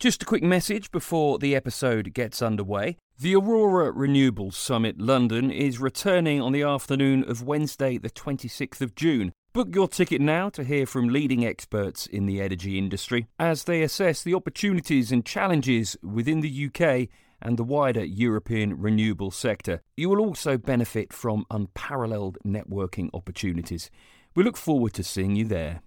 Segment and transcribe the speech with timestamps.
[0.00, 2.96] Just a quick message before the episode gets underway.
[3.18, 8.94] The Aurora Renewables Summit London is returning on the afternoon of Wednesday, the 26th of
[8.94, 9.34] June.
[9.52, 13.82] Book your ticket now to hear from leading experts in the energy industry as they
[13.82, 17.10] assess the opportunities and challenges within the UK
[17.42, 19.82] and the wider European renewable sector.
[19.98, 23.90] You will also benefit from unparalleled networking opportunities.
[24.34, 25.82] We look forward to seeing you there.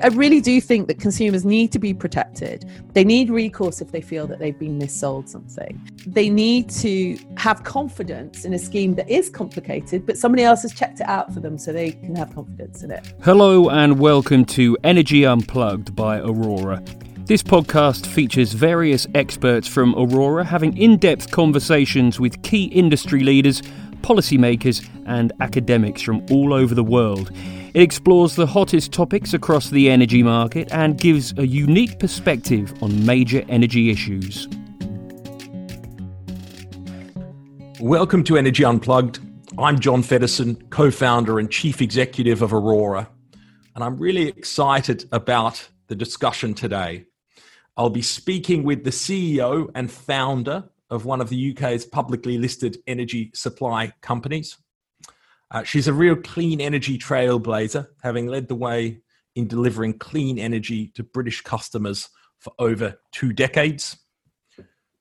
[0.00, 2.68] I really do think that consumers need to be protected.
[2.94, 5.80] They need recourse if they feel that they've been missold something.
[6.06, 10.72] They need to have confidence in a scheme that is complicated, but somebody else has
[10.72, 13.12] checked it out for them so they can have confidence in it.
[13.22, 16.82] Hello, and welcome to Energy Unplugged by Aurora.
[17.24, 23.60] This podcast features various experts from Aurora having in depth conversations with key industry leaders,
[24.00, 27.30] policymakers, and academics from all over the world.
[27.74, 33.06] It explores the hottest topics across the energy market and gives a unique perspective on
[33.06, 34.46] major energy issues.
[37.80, 39.20] Welcome to Energy Unplugged.
[39.56, 43.08] I'm John Feddersen, co founder and chief executive of Aurora,
[43.74, 47.06] and I'm really excited about the discussion today.
[47.78, 52.76] I'll be speaking with the CEO and founder of one of the UK's publicly listed
[52.86, 54.58] energy supply companies.
[55.52, 59.02] Uh, she's a real clean energy trailblazer, having led the way
[59.36, 62.08] in delivering clean energy to British customers
[62.38, 63.98] for over two decades.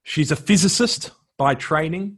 [0.03, 2.17] She's a physicist by training,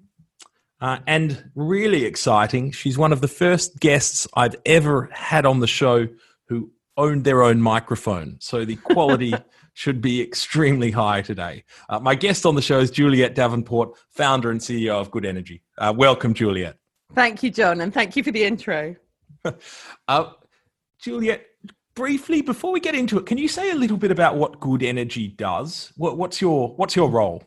[0.81, 5.67] uh, and really exciting, she's one of the first guests I've ever had on the
[5.67, 6.09] show
[6.49, 8.37] who owned their own microphone.
[8.41, 9.33] So the quality
[9.73, 11.63] should be extremely high today.
[11.87, 15.63] Uh, my guest on the show is Juliet Davenport, founder and CEO of Good Energy.
[15.77, 16.77] Uh, welcome, Juliet.
[17.15, 18.95] Thank you, John, and thank you for the intro.
[20.07, 20.31] uh,
[20.99, 21.45] Juliet,
[21.95, 24.81] briefly before we get into it, can you say a little bit about what Good
[24.81, 25.91] Energy does?
[25.95, 27.43] What, what's your what's your role?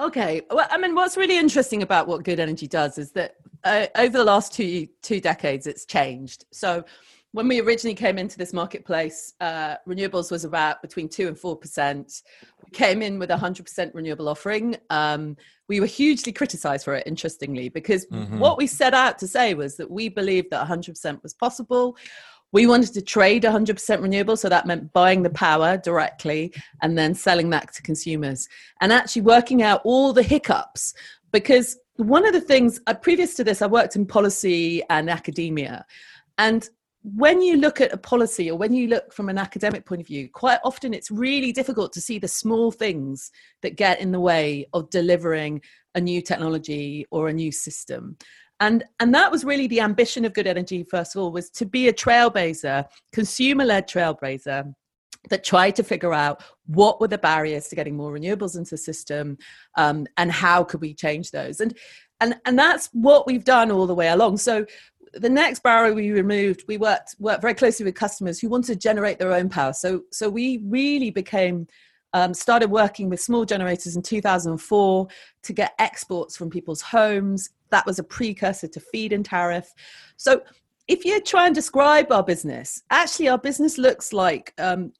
[0.00, 3.86] Okay, well, I mean, what's really interesting about what Good Energy does is that uh,
[3.96, 6.44] over the last two two decades, it's changed.
[6.52, 6.84] So
[7.30, 11.56] when we originally came into this marketplace, uh, renewables was about between two and four
[11.56, 12.22] percent.
[12.64, 14.76] We came in with a hundred percent renewable offering.
[14.90, 15.36] Um,
[15.68, 18.38] we were hugely criticised for it, interestingly, because mm-hmm.
[18.38, 21.96] what we set out to say was that we believed that hundred percent was possible.
[22.52, 27.12] We wanted to trade 100% renewable, so that meant buying the power directly and then
[27.12, 28.48] selling that to consumers,
[28.80, 30.94] and actually working out all the hiccups.
[31.32, 35.84] Because one of the things, uh, previous to this, I worked in policy and academia,
[36.38, 36.68] and
[37.04, 40.06] when you look at a policy or when you look from an academic point of
[40.06, 43.30] view, quite often it's really difficult to see the small things
[43.62, 45.60] that get in the way of delivering
[45.94, 48.16] a new technology or a new system.
[48.58, 51.66] And, and that was really the ambition of Good Energy, first of all, was to
[51.66, 54.72] be a trailblazer, consumer led trailblazer
[55.28, 58.78] that tried to figure out what were the barriers to getting more renewables into the
[58.78, 59.36] system
[59.76, 61.60] um, and how could we change those.
[61.60, 61.76] And
[62.20, 64.64] and and that's what we've done all the way along so
[65.16, 68.76] the next barrier we removed, we worked worked very closely with customers who wanted to
[68.76, 69.72] generate their own power.
[69.72, 71.66] So so we really became
[72.14, 75.08] um, started working with small generators in 2004
[75.42, 77.50] to get exports from people's homes.
[77.70, 79.72] That was a precursor to feed-in tariff.
[80.16, 80.42] So
[80.86, 84.92] if you try and describe our business, actually our business looks like um,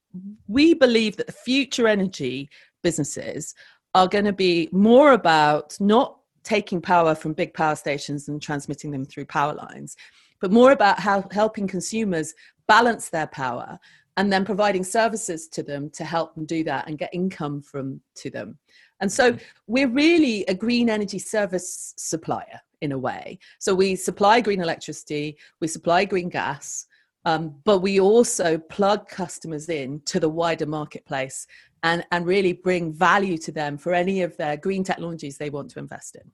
[0.48, 2.50] we believe that the future energy
[2.82, 3.54] businesses
[3.94, 8.90] are going to be more about not taking power from big power stations and transmitting
[8.90, 9.96] them through power lines,
[10.40, 12.34] but more about how helping consumers
[12.68, 13.78] balance their power
[14.16, 18.00] and then providing services to them to help them do that and get income from
[18.14, 18.58] to them.
[19.00, 19.42] And so mm-hmm.
[19.66, 23.38] we're really a green energy service supplier in a way.
[23.58, 26.86] So we supply green electricity, we supply green gas,
[27.24, 31.46] um, but we also plug customers in to the wider marketplace
[31.84, 35.70] and, and really bring value to them for any of their green technologies they want
[35.70, 36.32] to invest in.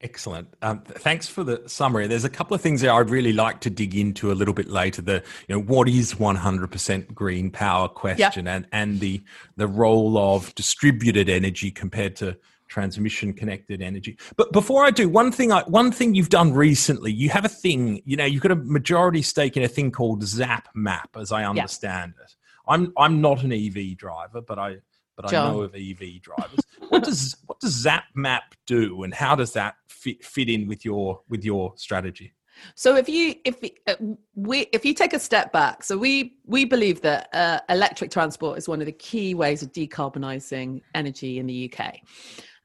[0.00, 0.48] Excellent.
[0.62, 2.06] Um, thanks for the summary.
[2.06, 4.68] There's a couple of things that I'd really like to dig into a little bit
[4.68, 5.00] later.
[5.00, 8.54] The you know what is 100% green power question yep.
[8.56, 9.22] and and the
[9.56, 12.36] the role of distributed energy compared to
[12.66, 14.18] transmission connected energy.
[14.36, 17.48] But before I do, one thing I, one thing you've done recently, you have a
[17.48, 21.30] thing, you know, you've got a majority stake in a thing called Zap Map, as
[21.30, 22.34] I understand it.
[22.66, 24.76] I'm I'm not an EV driver, but I
[25.16, 25.46] but John.
[25.46, 26.60] I know of EV drivers.
[26.88, 30.84] what does what does Zap Map do, and how does that fit fit in with
[30.84, 32.34] your with your strategy?
[32.74, 33.94] So if you if uh,
[34.34, 38.58] we if you take a step back, so we we believe that uh, electric transport
[38.58, 41.96] is one of the key ways of decarbonising energy in the UK.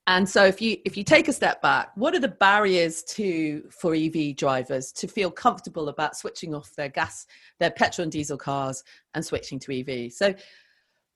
[0.08, 3.64] And so if you if you take a step back, what are the barriers to
[3.70, 7.28] for EV drivers to feel comfortable about switching off their gas,
[7.60, 8.84] their petrol and diesel cars
[9.14, 10.14] and switching to EV?
[10.14, 10.34] So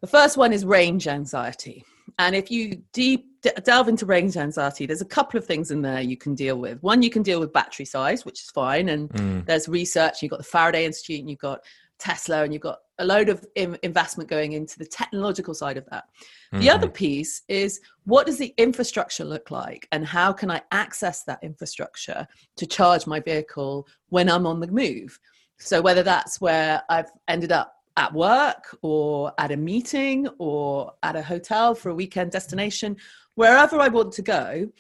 [0.02, 1.86] The first one is range anxiety.
[2.20, 3.28] And if you deep
[3.64, 6.82] delve into range anxiety, there's a couple of things in there you can deal with.
[6.84, 8.90] One, you can deal with battery size, which is fine.
[8.90, 9.46] And mm.
[9.46, 10.22] there's research.
[10.22, 11.62] You've got the Faraday Institute and you've got
[12.00, 16.06] Tesla and you've got a load of investment going into the technological side of that.
[16.52, 16.70] The mm-hmm.
[16.70, 21.40] other piece is what does the infrastructure look like and how can I access that
[21.42, 22.28] infrastructure
[22.58, 25.20] to charge my vehicle when I'm on the move?
[25.58, 31.16] So whether that's where I've ended up at work or at a meeting or at
[31.16, 32.98] a hotel for a weekend destination,
[33.36, 34.72] wherever I want to go,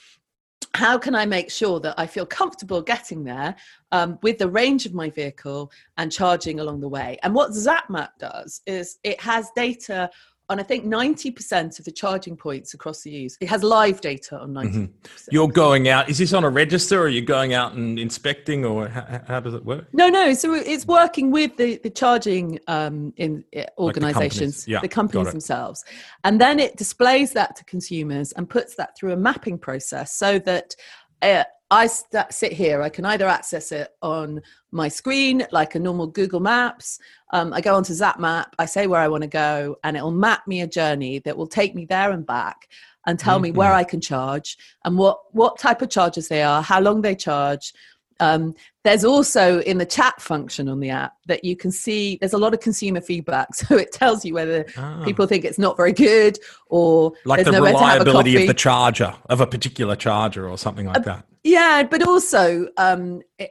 [0.73, 3.55] how can I make sure that I feel comfortable getting there
[3.91, 7.17] um, with the range of my vehicle and charging along the way?
[7.23, 10.09] And what ZapMap does is it has data
[10.51, 13.37] on I think 90% of the charging points across the use.
[13.39, 14.85] It has live data on 90 mm-hmm.
[15.31, 18.65] You're going out, is this on a register or are you going out and inspecting
[18.65, 19.87] or how, how does it work?
[19.93, 20.33] No, no.
[20.33, 24.79] So it's working with the, the charging um, in uh, organizations, like the companies, yeah,
[24.81, 25.85] the companies themselves.
[26.23, 30.37] And then it displays that to consumers and puts that through a mapping process so
[30.39, 30.75] that
[31.21, 32.81] uh, I st- sit here.
[32.81, 34.41] I can either access it on
[34.71, 36.99] my screen, like a normal Google Maps.
[37.31, 40.45] Um, I go onto ZapMap, I say where I want to go, and it'll map
[40.47, 42.67] me a journey that will take me there and back
[43.07, 43.43] and tell mm-hmm.
[43.43, 47.01] me where I can charge and what, what type of charges they are, how long
[47.01, 47.73] they charge,
[48.19, 48.53] um,
[48.83, 52.37] there's also in the chat function on the app that you can see there's a
[52.37, 53.47] lot of consumer feedback.
[53.55, 55.03] So it tells you whether ah.
[55.03, 56.37] people think it's not very good
[56.67, 61.25] or like the reliability of the charger, of a particular charger or something like that.
[61.43, 62.67] Yeah, but also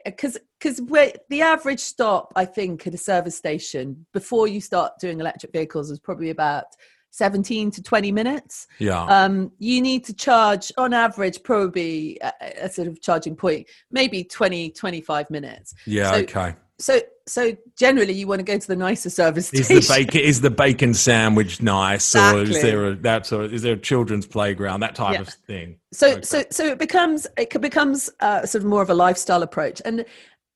[0.05, 0.81] because um, because
[1.29, 5.91] the average stop, I think, at a service station before you start doing electric vehicles
[5.91, 6.65] is probably about
[7.11, 8.67] 17 to 20 minutes.
[8.79, 9.03] Yeah.
[9.03, 14.23] Um, you need to charge on average probably a, a, sort of charging point, maybe
[14.23, 15.73] 20, 25 minutes.
[15.85, 16.55] Yeah, so, okay.
[16.81, 19.77] So so generally you want to go to the nicer service station.
[19.77, 22.41] Is the bacon is the bacon sandwich nice exactly.
[22.41, 25.21] or is there a that sort of, is there a children's playground, that type yeah.
[25.21, 25.77] of thing?
[25.93, 26.21] So okay.
[26.23, 29.81] so so it becomes it becomes uh, sort of more of a lifestyle approach.
[29.85, 30.05] And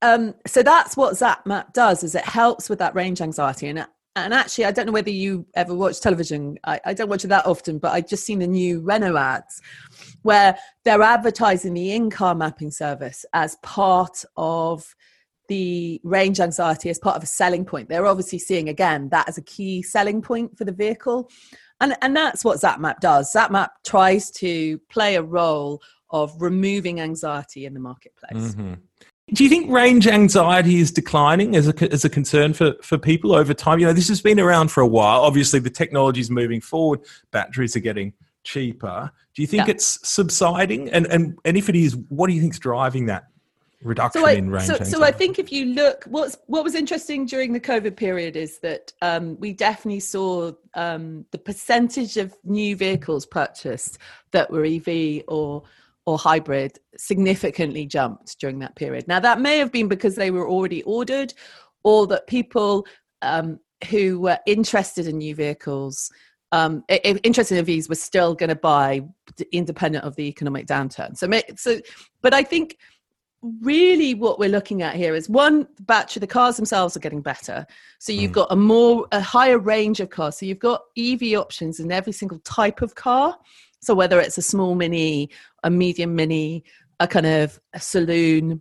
[0.01, 3.85] um, so that's what ZapMap does is it helps with that range anxiety and
[4.17, 6.57] and actually, I don't know whether you ever watch television.
[6.63, 9.61] I, I, don't watch it that often, but I just seen the new Renault ads
[10.21, 14.95] where they're advertising the in-car mapping service as part of
[15.47, 17.89] the range anxiety as part of a selling point.
[17.89, 21.29] They're obviously seeing again that as a key selling point for the vehicle.
[21.81, 23.33] And, and that's what ZapMap does.
[23.33, 28.55] ZapMap tries to play a role of removing anxiety in the marketplace.
[28.55, 28.73] Mm-hmm.
[29.33, 33.33] Do you think range anxiety is declining as a, as a concern for, for people
[33.33, 33.79] over time?
[33.79, 35.21] You know, this has been around for a while.
[35.21, 37.01] Obviously, the technology is moving forward.
[37.31, 38.13] Batteries are getting
[38.43, 39.11] cheaper.
[39.33, 39.71] Do you think yeah.
[39.71, 40.91] it's subsiding?
[40.91, 43.25] And, and, and if it is, what do you think is driving that
[43.85, 44.77] reduction so I, in range so.
[44.83, 48.59] So I think if you look, what's, what was interesting during the COVID period is
[48.59, 53.99] that um, we definitely saw um, the percentage of new vehicles purchased
[54.31, 55.63] that were EV or
[56.07, 59.07] or hybrid significantly jumped during that period.
[59.07, 61.33] Now, that may have been because they were already ordered,
[61.83, 62.85] or that people
[63.21, 63.59] um,
[63.89, 66.11] who were interested in new vehicles,
[66.51, 69.01] um, interested in EVs, were still going to buy
[69.51, 71.17] independent of the economic downturn.
[71.17, 71.81] So, so,
[72.21, 72.77] but I think
[73.61, 77.21] really what we're looking at here is one the battery the cars themselves are getting
[77.21, 77.65] better
[77.99, 78.35] so you've mm.
[78.35, 82.13] got a more a higher range of cars so you've got ev options in every
[82.13, 83.37] single type of car
[83.85, 85.29] so whether it's a small mini,
[85.63, 86.63] a medium mini,
[86.99, 88.59] a kind of a saloon,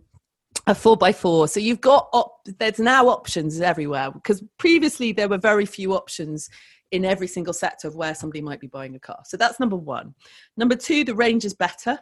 [0.67, 1.47] a four by four.
[1.47, 6.47] So you've got op- there's now options everywhere because previously there were very few options
[6.91, 9.17] in every single sector of where somebody might be buying a car.
[9.25, 10.13] So that's number one.
[10.57, 11.97] Number two, the range is better.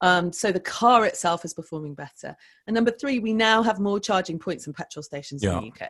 [0.00, 2.36] Um, so the car itself is performing better.
[2.66, 5.56] And number three, we now have more charging points and petrol stations yeah.
[5.56, 5.88] in the UK.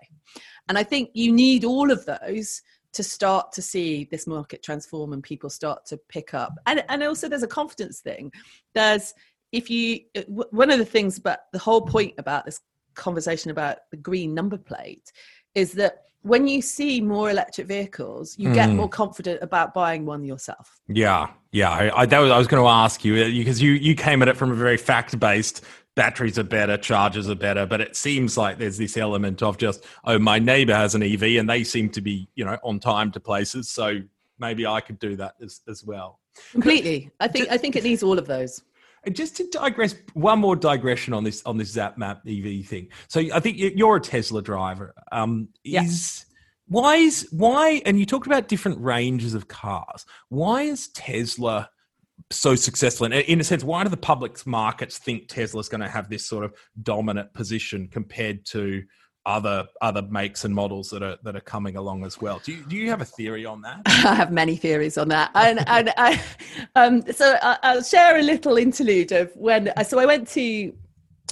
[0.68, 2.62] And I think you need all of those
[2.94, 7.02] to start to see this market transform and people start to pick up and and
[7.02, 8.30] also there's a confidence thing
[8.72, 9.12] there's
[9.52, 12.60] if you one of the things but the whole point about this
[12.94, 15.12] conversation about the green number plate
[15.54, 18.54] is that when you see more electric vehicles, you mm.
[18.54, 20.80] get more confident about buying one yourself.
[20.88, 21.70] Yeah, yeah.
[21.70, 24.28] I, I, that was I was going to ask you because you you came at
[24.28, 25.62] it from a very fact based
[25.94, 29.84] batteries are better, chargers are better, but it seems like there's this element of just,
[30.04, 33.12] oh, my neighbor has an EV and they seem to be, you know, on time
[33.12, 33.68] to places.
[33.68, 34.00] So
[34.38, 36.18] maybe I could do that as, as well.
[36.50, 37.10] Completely.
[37.20, 38.62] I think, I think it needs all of those.
[39.12, 42.88] Just to digress, one more digression on this on this Zap Map EV thing.
[43.08, 44.94] So I think you're a Tesla driver.
[45.12, 46.26] Um, is
[46.66, 47.82] why is why?
[47.84, 50.06] And you talked about different ranges of cars.
[50.28, 51.70] Why is Tesla
[52.30, 53.06] so successful?
[53.06, 56.26] And in a sense, why do the public markets think Tesla's going to have this
[56.26, 58.82] sort of dominant position compared to
[59.26, 62.40] other other makes and models that are that are coming along as well.
[62.44, 63.82] Do you do you have a theory on that?
[63.86, 66.20] I have many theories on that, and and I,
[66.74, 69.72] um, so I, will share a little interlude of when.
[69.84, 70.72] So I went to,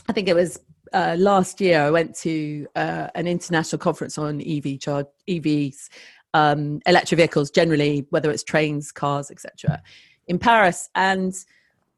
[0.08, 0.58] I think it was
[0.92, 1.82] uh, last year.
[1.82, 5.88] I went to uh, an international conference on EV charge EVs,
[6.34, 9.82] um, electric vehicles generally, whether it's trains, cars, etc.,
[10.28, 11.34] in Paris, and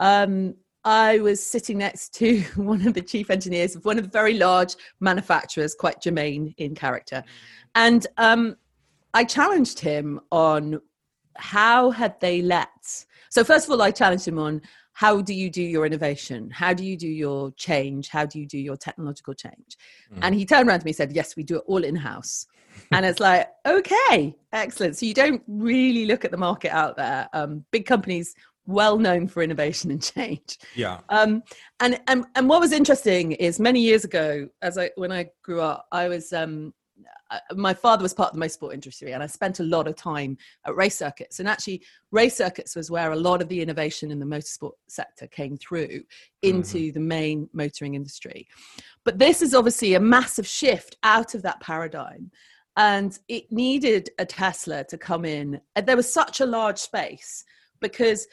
[0.00, 0.54] um,
[0.84, 4.34] I was sitting next to one of the chief engineers of one of the very
[4.34, 7.24] large manufacturers, quite germane in character.
[7.74, 8.56] And um,
[9.14, 10.80] I challenged him on
[11.36, 13.04] how had they let.
[13.30, 14.60] So, first of all, I challenged him on
[14.92, 16.50] how do you do your innovation?
[16.50, 18.08] How do you do your change?
[18.08, 19.76] How do you do your technological change?
[20.12, 20.18] Mm.
[20.22, 22.46] And he turned around to me and said, Yes, we do it all in house.
[22.92, 24.96] and it's like, okay, excellent.
[24.96, 27.28] So you don't really look at the market out there.
[27.32, 28.34] Um, big companies
[28.66, 30.58] well known for innovation and change.
[30.74, 31.00] Yeah.
[31.08, 31.42] Um,
[31.80, 35.60] and, and and what was interesting is many years ago, as I when I grew
[35.60, 36.72] up, I was um,
[37.54, 40.36] my father was part of the motorsport industry, and I spent a lot of time
[40.66, 41.40] at race circuits.
[41.40, 45.26] And actually, race circuits was where a lot of the innovation in the motorsport sector
[45.26, 46.02] came through
[46.42, 46.94] into mm-hmm.
[46.94, 48.46] the main motoring industry.
[49.04, 52.30] But this is obviously a massive shift out of that paradigm.
[52.76, 55.60] And it needed a Tesla to come in.
[55.80, 57.44] There was such a large space
[57.80, 58.26] because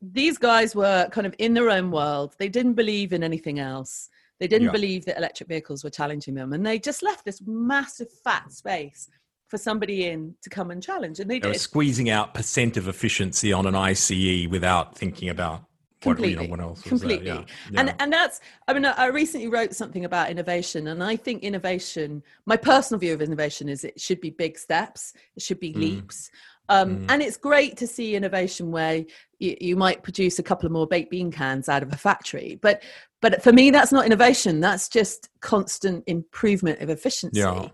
[0.00, 2.34] these guys were kind of in their own world.
[2.38, 4.08] They didn't believe in anything else.
[4.38, 4.72] They didn't yeah.
[4.72, 9.08] believe that electric vehicles were challenging them, and they just left this massive fat space
[9.48, 11.18] for somebody in to come and challenge.
[11.18, 11.60] And they, they did.
[11.60, 15.64] squeezing out percent of efficiency on an ICE without thinking about
[16.00, 17.42] completely what, you know, what else completely yeah.
[17.72, 17.80] Yeah.
[17.80, 22.22] and and that's i mean i recently wrote something about innovation and i think innovation
[22.46, 25.78] my personal view of innovation is it should be big steps it should be mm.
[25.78, 26.30] leaps
[26.68, 27.06] um, mm.
[27.08, 29.04] And it's great to see innovation where
[29.38, 32.58] you, you, might produce a couple of more baked bean cans out of a factory.
[32.60, 32.82] But
[33.20, 34.60] but for me, that's not innovation.
[34.60, 37.40] That's just constant improvement of efficiency.
[37.40, 37.68] Yeah.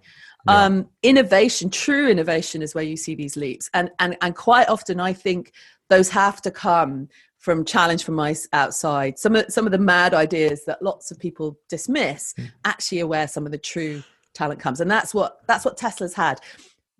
[0.46, 0.64] Yeah.
[0.64, 5.00] Um, innovation, true innovation, is where you see these leaps, and and and quite often
[5.00, 5.52] I think
[5.88, 9.18] those have to come from challenge from my outside.
[9.18, 12.50] Some of some of the mad ideas that lots of people dismiss mm.
[12.64, 14.02] actually are where some of the true
[14.34, 16.40] talent comes, and that's what that's what Tesla's had.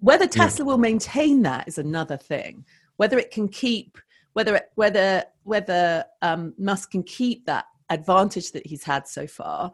[0.01, 0.71] Whether Tesla yeah.
[0.71, 2.65] will maintain that is another thing.
[2.97, 3.99] Whether it can keep,
[4.35, 9.73] whether whether whether um, Musk can keep that advantage that he's had so far,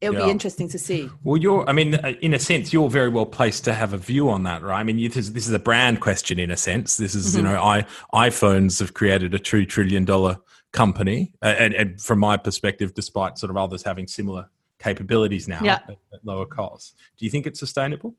[0.00, 0.26] it'll yeah.
[0.26, 1.10] be interesting to see.
[1.22, 3.98] Well, you're, I mean, uh, in a sense, you're very well placed to have a
[3.98, 4.80] view on that, right?
[4.80, 6.96] I mean, this, this is a brand question in a sense.
[6.96, 7.46] This is, mm-hmm.
[7.46, 10.38] you know, I, iPhones have created a two trillion dollar
[10.72, 15.78] company, and, and, from my perspective, despite sort of others having similar capabilities now yeah.
[15.88, 18.14] at, at lower costs, do you think it's sustainable?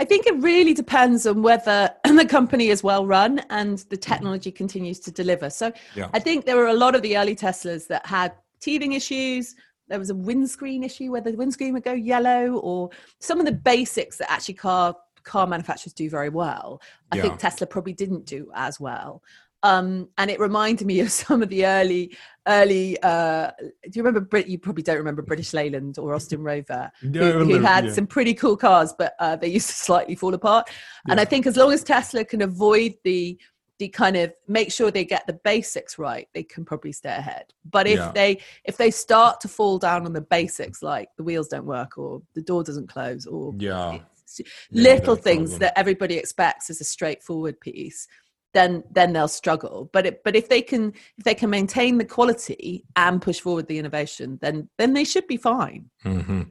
[0.00, 4.12] I think it really depends on whether the company is well run and the mm-hmm.
[4.12, 5.50] technology continues to deliver.
[5.50, 6.08] So yeah.
[6.14, 9.54] I think there were a lot of the early Teslas that had teething issues.
[9.88, 12.88] There was a windscreen issue where the windscreen would go yellow, or
[13.18, 16.80] some of the basics that actually car car manufacturers do very well.
[17.12, 17.22] I yeah.
[17.22, 19.22] think Tesla probably didn't do as well.
[19.62, 23.00] Um, and it reminded me of some of the early, early.
[23.02, 24.20] Uh, do you remember?
[24.20, 24.46] Brit?
[24.46, 27.92] You probably don't remember British Leyland or Austin Rover, no, who, who, had yeah.
[27.92, 30.68] some pretty cool cars, but uh, they used to slightly fall apart.
[31.06, 31.12] Yeah.
[31.12, 33.38] And I think as long as Tesla can avoid the
[33.78, 37.46] the kind of make sure they get the basics right, they can probably stay ahead.
[37.68, 38.12] But if yeah.
[38.12, 41.96] they if they start to fall down on the basics, like the wheels don't work
[41.96, 43.98] or the door doesn't close or yeah.
[44.70, 48.06] little things that everybody expects as a straightforward piece
[48.52, 49.90] then then they'll struggle.
[49.92, 53.66] But it, but if they can if they can maintain the quality and push forward
[53.68, 55.90] the innovation then then they should be fine.
[56.04, 56.42] Mm-hmm.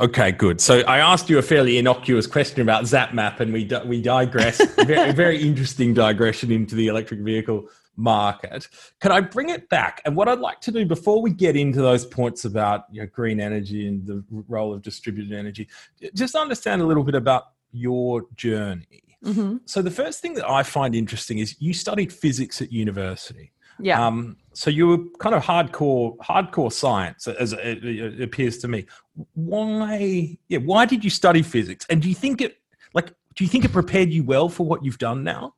[0.00, 0.60] okay good.
[0.60, 4.64] So i asked you a fairly innocuous question about zapmap and we we digress.
[4.86, 8.68] Very, very interesting digression into the electric vehicle market.
[9.00, 10.02] Can i bring it back?
[10.04, 13.06] And what i'd like to do before we get into those points about you know,
[13.06, 15.68] green energy and the role of distributed energy
[16.14, 19.56] just understand a little bit about your journey Mm-hmm.
[19.64, 23.52] So the first thing that I find interesting is you studied physics at university.
[23.78, 24.04] Yeah.
[24.04, 28.86] Um, so you were kind of hardcore, hardcore science, as it, it appears to me.
[29.34, 30.38] Why?
[30.48, 30.58] Yeah.
[30.58, 31.84] Why did you study physics?
[31.90, 32.58] And do you think it,
[32.94, 35.54] like, do you think it prepared you well for what you've done now?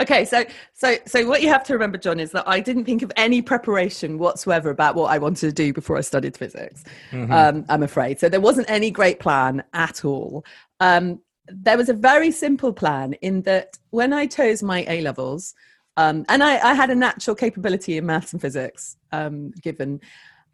[0.00, 3.02] Okay, so so so what you have to remember, John, is that I didn't think
[3.02, 6.84] of any preparation whatsoever about what I wanted to do before I studied physics.
[7.10, 7.32] Mm-hmm.
[7.32, 10.44] Um, I'm afraid, so there wasn't any great plan at all.
[10.78, 15.54] Um, there was a very simple plan in that when I chose my A levels,
[15.96, 20.00] um, and I, I, had a natural capability in maths and physics, um, given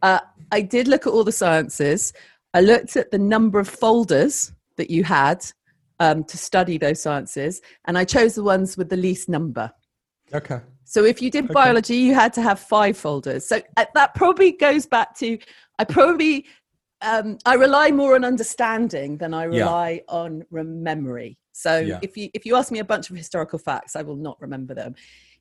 [0.02, 0.20] uh,
[0.52, 2.12] I did look at all the sciences.
[2.54, 5.44] I looked at the number of folders that you had
[6.00, 9.70] um, to study those sciences, and I chose the ones with the least number.
[10.32, 10.60] Okay.
[10.84, 11.54] So if you did okay.
[11.54, 13.46] biology, you had to have five folders.
[13.46, 15.38] So uh, that probably goes back to
[15.78, 16.46] I probably
[17.02, 20.14] um, I rely more on understanding than I rely yeah.
[20.14, 21.38] on memory.
[21.52, 21.98] So yeah.
[22.02, 24.74] if you if you ask me a bunch of historical facts, I will not remember
[24.74, 24.94] them.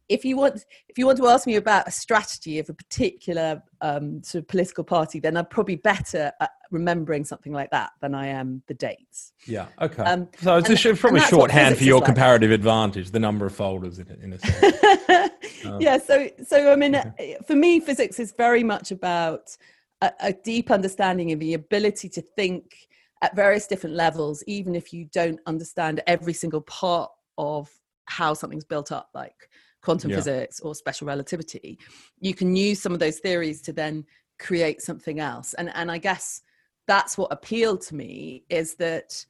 [0.09, 3.63] If you want if you want to ask me about a strategy of a particular
[3.81, 8.13] um, sort of political party, then I'm probably better at remembering something like that than
[8.13, 9.31] I am the dates.
[9.45, 9.67] Yeah.
[9.81, 10.03] Okay.
[10.03, 12.05] Um, so it's and, a, probably shorthand for your like.
[12.05, 15.31] comparative advantage, the number of folders in, in a sense.
[15.79, 15.97] yeah.
[15.97, 17.37] So so I mean, okay.
[17.47, 19.55] for me, physics is very much about
[20.03, 22.75] a, a deep understanding of the ability to think
[23.21, 27.69] at various different levels, even if you don't understand every single part of
[28.05, 29.49] how something's built up, like
[29.81, 30.17] quantum yeah.
[30.17, 31.79] physics or special relativity,
[32.19, 34.03] you can use some of those theories to then
[34.39, 35.53] create something else.
[35.53, 36.41] And and I guess
[36.85, 39.25] that's what appealed to me is that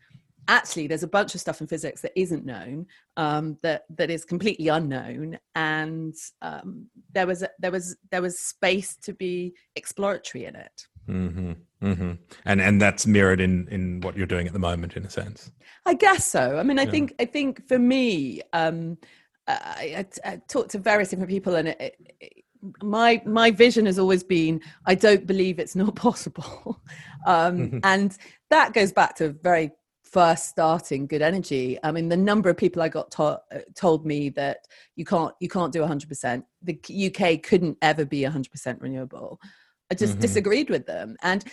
[0.47, 2.85] actually there's a bunch of stuff in physics that isn't known
[3.17, 8.95] um, that that is completely unknown and um, there was there was there was space
[8.95, 12.13] to be exploratory in it mm-hmm, mm-hmm.
[12.45, 15.51] and and that's mirrored in in what you're doing at the moment in a sense
[15.85, 16.91] i guess so i mean i yeah.
[16.91, 18.97] think i think for me um,
[19.45, 22.43] I, I, I, talked to various different people and it, it,
[22.81, 26.81] my my vision has always been i don't believe it's not possible
[27.25, 27.79] um, mm-hmm.
[27.83, 28.17] and
[28.49, 29.71] that goes back to very
[30.13, 31.77] first starting good energy.
[31.83, 34.59] I mean the number of people i got to- uh, told me that
[34.95, 39.39] you can't you can't do 100% the uk couldn't ever be 100% renewable.
[39.91, 40.21] I just mm-hmm.
[40.21, 41.17] disagreed with them.
[41.23, 41.43] And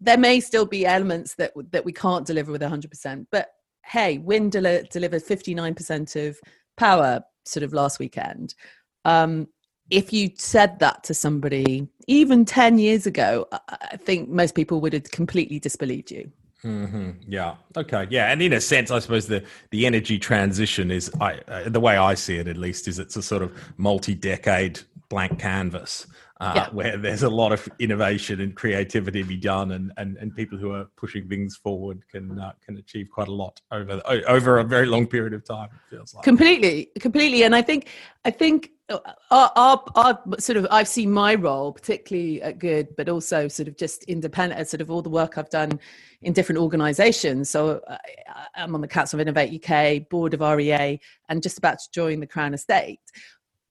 [0.00, 3.48] there may still be elements that that we can't deliver with 100% but
[3.84, 6.38] hey wind del- delivered 59% of
[6.76, 8.54] power sort of last weekend.
[9.04, 9.48] Um,
[9.90, 14.92] if you said that to somebody even 10 years ago i think most people would
[14.92, 16.30] have completely disbelieved you
[16.64, 17.10] Mm-hmm.
[17.26, 17.56] Yeah.
[17.76, 18.06] Okay.
[18.10, 18.30] Yeah.
[18.30, 21.96] And in a sense, I suppose the the energy transition is, I uh, the way
[21.96, 26.06] I see it at least, is it's a sort of multi-decade blank canvas
[26.42, 26.68] uh, yeah.
[26.70, 30.58] where there's a lot of innovation and creativity to be done, and, and, and people
[30.58, 34.64] who are pushing things forward can uh, can achieve quite a lot over over a
[34.64, 35.68] very long period of time.
[35.72, 37.44] It feels like completely, completely.
[37.44, 37.88] And I think
[38.24, 43.08] I think our, our, our, sort of I've seen my role particularly at Good, but
[43.08, 45.78] also sort of just independent, sort of all the work I've done
[46.22, 47.50] in different organisations.
[47.50, 47.98] So I,
[48.56, 52.20] I'm on the Council of Innovate UK, board of REA, and just about to join
[52.20, 53.00] the Crown Estate.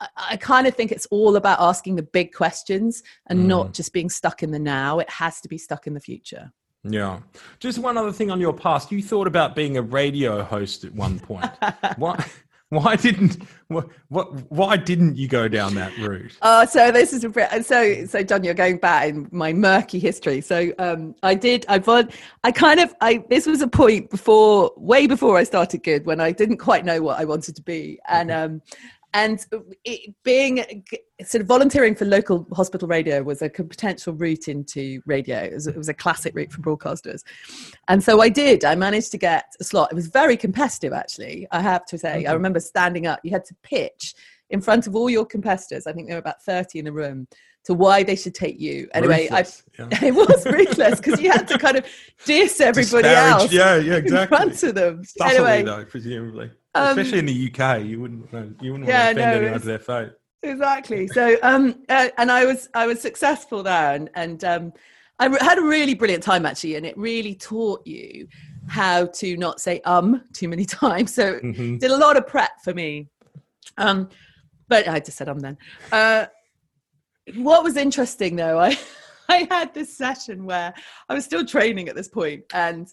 [0.02, 3.46] I, I kind of think it's all about asking the big questions and mm.
[3.46, 5.00] not just being stuck in the now.
[5.00, 6.52] It has to be stuck in the future.
[6.84, 7.20] Yeah.
[7.60, 8.92] Just one other thing on your past.
[8.92, 11.46] You thought about being a radio host at one point.
[11.98, 12.28] what?
[12.72, 16.38] Why didn't what, what why didn't you go down that route?
[16.42, 20.40] Oh, so this is a so so John, you're going back in my murky history.
[20.40, 21.84] So um, I did I
[22.46, 26.22] I kind of I this was a point before way before I started good when
[26.22, 28.62] I didn't quite know what I wanted to be, and um,
[29.14, 29.46] and
[29.84, 30.84] it, being
[31.24, 35.40] sort of volunteering for local hospital radio was a potential route into radio.
[35.40, 37.24] It was, it was, a classic route for broadcasters,
[37.88, 38.64] and so I did.
[38.64, 39.92] I managed to get a slot.
[39.92, 41.48] It was very competitive, actually.
[41.52, 42.26] I have to say.
[42.26, 43.20] I remember standing up.
[43.24, 44.14] You had to pitch
[44.50, 45.88] in front of all your competitors.
[45.88, 47.28] I think there were about thirty in the room
[47.64, 48.88] to why they should take you.
[48.94, 49.46] Anyway, I,
[49.78, 49.88] yeah.
[50.02, 51.86] it was ruthless because you had to kind of
[52.26, 53.52] diss everybody Disparage, else.
[53.52, 54.22] Yeah, yeah, exactly.
[54.22, 55.04] In front of them.
[55.04, 56.52] Subtly, anyway, though, presumably.
[56.74, 58.32] Um, Especially in the UK, you wouldn't
[58.62, 60.12] you wouldn't yeah, want to offend no, anyone to their fate.
[60.44, 61.08] Exactly.
[61.08, 64.74] So, um, uh, and I was I was successful there, and and um,
[65.20, 68.28] I had a really brilliant time actually, and it really taught you
[68.68, 71.14] how to not say um too many times.
[71.14, 71.78] So, mm-hmm.
[71.78, 73.10] did a lot of prep for me.
[73.78, 74.10] Um,
[74.68, 75.58] but I just said um then.
[75.92, 76.26] Uh,
[77.36, 78.78] what was interesting though, I
[79.30, 80.74] I had this session where
[81.08, 82.88] I was still training at this point, and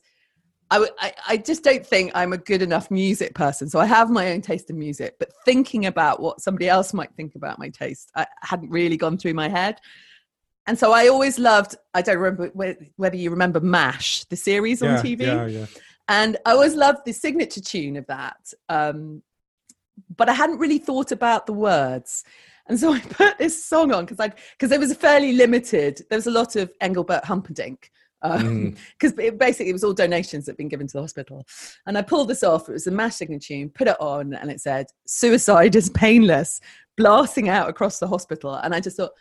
[0.70, 3.70] I, I, just don't think I'm a good enough music person.
[3.70, 7.14] So I have my own taste in music, but thinking about what somebody else might
[7.14, 9.80] think about my taste, I hadn't really gone through my head.
[10.66, 15.02] And so I always loved, I don't remember whether you remember MASH, the series on
[15.02, 15.22] TV.
[15.22, 15.66] Yeah, yeah.
[16.08, 18.52] And I always loved the signature tune of that.
[18.68, 19.22] Um,
[20.16, 22.24] but I hadn't really thought about the words.
[22.66, 26.02] And so I put this song on because I because it was a fairly limited.
[26.10, 27.90] There was a lot of Engelbert Humperdinck
[28.22, 29.38] because um, mm.
[29.38, 31.46] basically it was all donations that had been given to the hospital.
[31.86, 32.68] And I pulled this off.
[32.68, 36.60] It was a mash signature tune, put it on, and it said, Suicide is painless,
[36.96, 38.54] blasting out across the hospital.
[38.54, 39.12] And I just thought,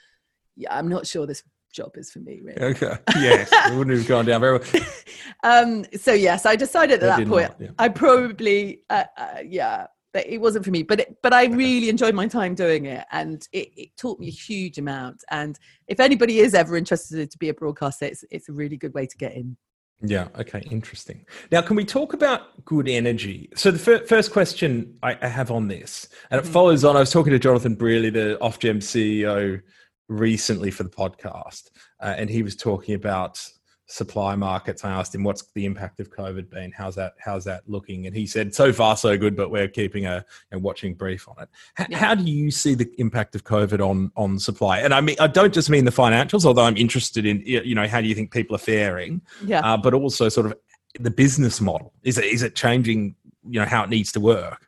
[0.55, 2.61] yeah, I'm not sure this job is for me, really.
[2.61, 2.97] Okay.
[3.17, 4.83] Yes, it wouldn't have gone down very well.
[5.43, 7.69] um, so, yes, I decided at that point, not, yeah.
[7.77, 12.15] I probably, uh, uh, yeah, it wasn't for me but it, but i really enjoyed
[12.15, 16.39] my time doing it and it, it, taught me a huge amount and if anybody
[16.39, 19.33] is ever interested to be a broadcaster it's, it's a really good way to get
[19.33, 19.57] in.
[20.01, 21.25] Yeah okay interesting.
[21.51, 23.49] Now can we talk about good energy?
[23.55, 26.53] So the fir- first question I, I, have on this and it mm-hmm.
[26.53, 29.61] follows on i was talking to jonathan brearley the ofgem ceo
[30.07, 31.69] recently for the podcast
[32.01, 33.43] uh, and he was talking about
[33.87, 34.83] supply markets.
[34.83, 36.71] I asked him, "What's the impact of COVID been?
[36.71, 37.13] How's that?
[37.19, 40.61] How's that looking?" And he said, "So far, so good, but we're keeping a and
[40.61, 41.97] watching brief on it." H- yeah.
[41.97, 44.79] How do you see the impact of COVID on on supply?
[44.79, 47.87] And I mean, I don't just mean the financials, although I'm interested in you know
[47.87, 50.53] how do you think people are faring, yeah, uh, but also sort of
[50.99, 51.93] the business model.
[52.03, 53.15] Is it is it changing?
[53.49, 54.67] You know how it needs to work.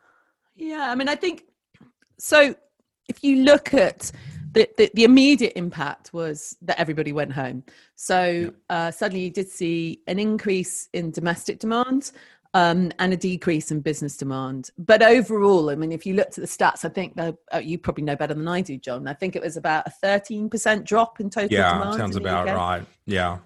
[0.55, 1.43] Yeah, I mean, I think
[2.17, 2.55] so.
[3.09, 4.11] If you look at
[4.51, 7.63] the, the, the, immediate impact was that everybody went home.
[7.95, 8.75] So yeah.
[8.75, 12.11] uh, suddenly you did see an increase in domestic demand
[12.53, 14.71] um, and a decrease in business demand.
[14.77, 17.77] But overall, I mean, if you looked at the stats, I think that, uh, you
[17.77, 19.07] probably know better than I do, John.
[19.07, 21.91] I think it was about a 13% drop in total yeah, demand.
[21.91, 22.85] Yeah, sounds about right.
[23.05, 23.39] Yeah.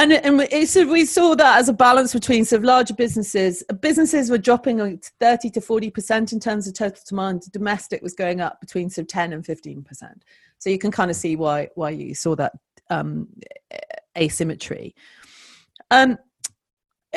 [0.00, 3.62] And, and so we saw that as a balance between sort of larger businesses.
[3.80, 7.42] Businesses were dropping like 30 to 40% in terms of total demand.
[7.52, 10.22] Domestic was going up between sort of 10 and 15%.
[10.58, 12.52] So you can kind of see why, why you saw that
[12.88, 13.28] um,
[14.16, 14.94] asymmetry.
[15.90, 16.16] Um,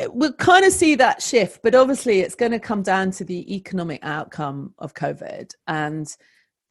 [0.10, 3.56] we'll kind of see that shift, but obviously it's going to come down to the
[3.56, 5.54] economic outcome of COVID.
[5.68, 6.14] And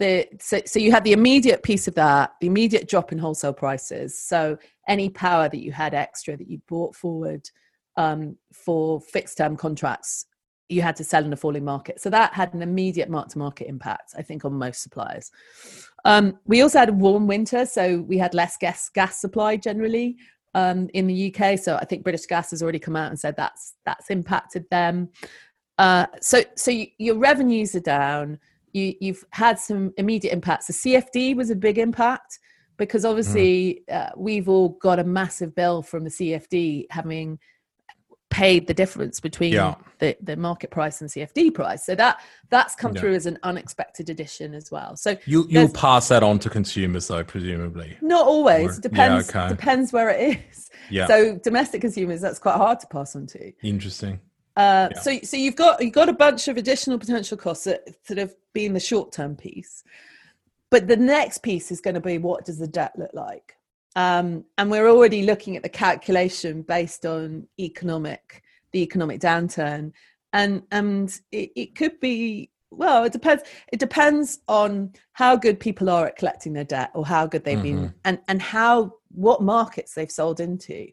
[0.03, 3.53] the, so, so you had the immediate piece of that, the immediate drop in wholesale
[3.53, 4.19] prices.
[4.19, 7.49] So any power that you had extra that you brought forward
[7.97, 10.27] um, for fixed term contracts,
[10.69, 12.01] you had to sell in a falling market.
[12.01, 15.31] So that had an immediate mark to market impact, I think, on most suppliers.
[16.05, 20.17] Um, we also had a warm winter, so we had less gas gas supply generally
[20.55, 21.59] um, in the UK.
[21.59, 25.11] So I think British Gas has already come out and said that's that's impacted them.
[25.79, 28.41] Uh, so so you, your revenues are down.
[28.73, 30.67] You, you've had some immediate impacts.
[30.67, 32.39] The CFD was a big impact
[32.77, 33.95] because obviously mm.
[33.95, 37.39] uh, we've all got a massive bill from the CFD having
[38.33, 39.75] paid the difference between yeah.
[39.99, 41.85] the, the market price and CFD price.
[41.85, 43.01] So that that's come yeah.
[43.01, 44.97] through as an unexpected addition as well.
[44.97, 47.99] So you you'll pass that on to consumers though, presumably.
[48.01, 48.79] Not always.
[48.79, 49.55] Or, depends yeah, okay.
[49.55, 50.71] depends where it is.
[50.91, 51.07] Yeah.
[51.07, 53.53] So domestic consumers, that's quite hard to pass on to.
[53.63, 54.19] Interesting.
[54.57, 55.01] Uh, yeah.
[55.01, 58.35] So so you've got you've got a bunch of additional potential costs that sort of
[58.53, 59.83] being the short term piece.
[60.71, 63.57] But the next piece is going to be what does the debt look like?
[63.95, 69.93] Um, and we're already looking at the calculation based on economic the economic downturn,
[70.33, 75.91] and and it, it could be well it depends it depends on how good people
[75.91, 77.83] are at collecting their debt or how good they've mm-hmm.
[77.83, 80.87] been and and how what markets they've sold into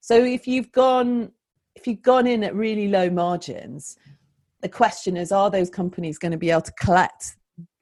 [0.00, 1.32] so if you've gone
[1.74, 3.96] if you've gone in at really low margins
[4.60, 7.36] the question is are those companies going to be able to collect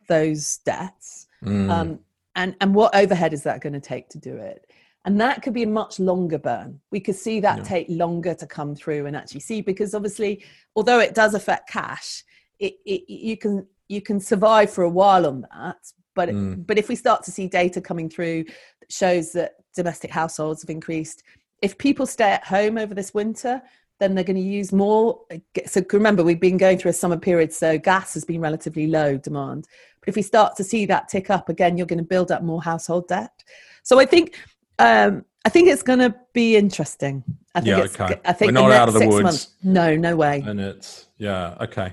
[0.08, 1.70] those debts Mm.
[1.70, 1.98] Um,
[2.36, 4.70] and, and what overhead is that going to take to do it?
[5.04, 6.78] And that could be a much longer burn.
[6.90, 7.64] We could see that yeah.
[7.64, 10.44] take longer to come through and actually see because obviously,
[10.76, 12.22] although it does affect cash,
[12.58, 15.78] it, it you can you can survive for a while on that.
[16.14, 16.66] But mm.
[16.66, 20.70] but if we start to see data coming through that shows that domestic households have
[20.70, 21.22] increased,
[21.62, 23.62] if people stay at home over this winter,
[24.00, 25.20] then they're going to use more.
[25.66, 29.16] So remember, we've been going through a summer period, so gas has been relatively low
[29.16, 29.68] demand.
[30.00, 32.42] But if we start to see that tick up again, you're going to build up
[32.42, 33.44] more household debt.
[33.82, 34.36] So I think
[34.78, 37.22] um, I think it's going to be interesting.
[37.54, 38.20] I think yeah, it's, okay.
[38.24, 39.22] I think We're not out of the woods.
[39.22, 40.42] Months, no, no way.
[40.46, 41.92] And it's yeah, okay.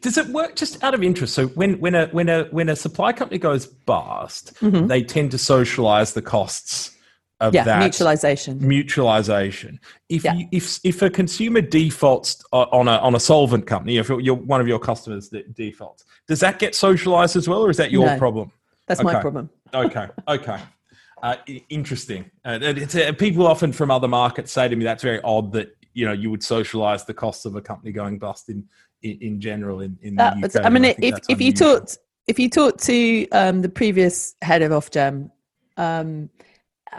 [0.00, 1.34] Does it work just out of interest?
[1.34, 4.86] So when when a when a when a supply company goes bust, mm-hmm.
[4.86, 6.93] they tend to socialize the costs
[7.40, 8.60] of yeah, that mutualization.
[8.60, 9.78] Mutualization.
[10.08, 10.34] If yeah.
[10.34, 14.60] you, if if a consumer defaults on a on a solvent company, if you're one
[14.60, 18.06] of your customers that defaults, does that get socialized as well, or is that your
[18.06, 18.52] no, problem?
[18.86, 19.12] That's okay.
[19.12, 19.50] my problem.
[19.74, 20.08] okay.
[20.28, 20.60] Okay.
[21.22, 21.36] Uh,
[21.70, 22.30] interesting.
[22.44, 26.04] Uh, uh, people often from other markets say to me that's very odd that you
[26.04, 28.64] know you would socialize the costs of a company going bust in
[29.02, 30.66] in, in general in, in that, the UK.
[30.66, 34.62] I mean, I if if you talked if you talked to um, the previous head
[34.62, 35.30] of Ofgem,
[35.76, 36.43] um, uh,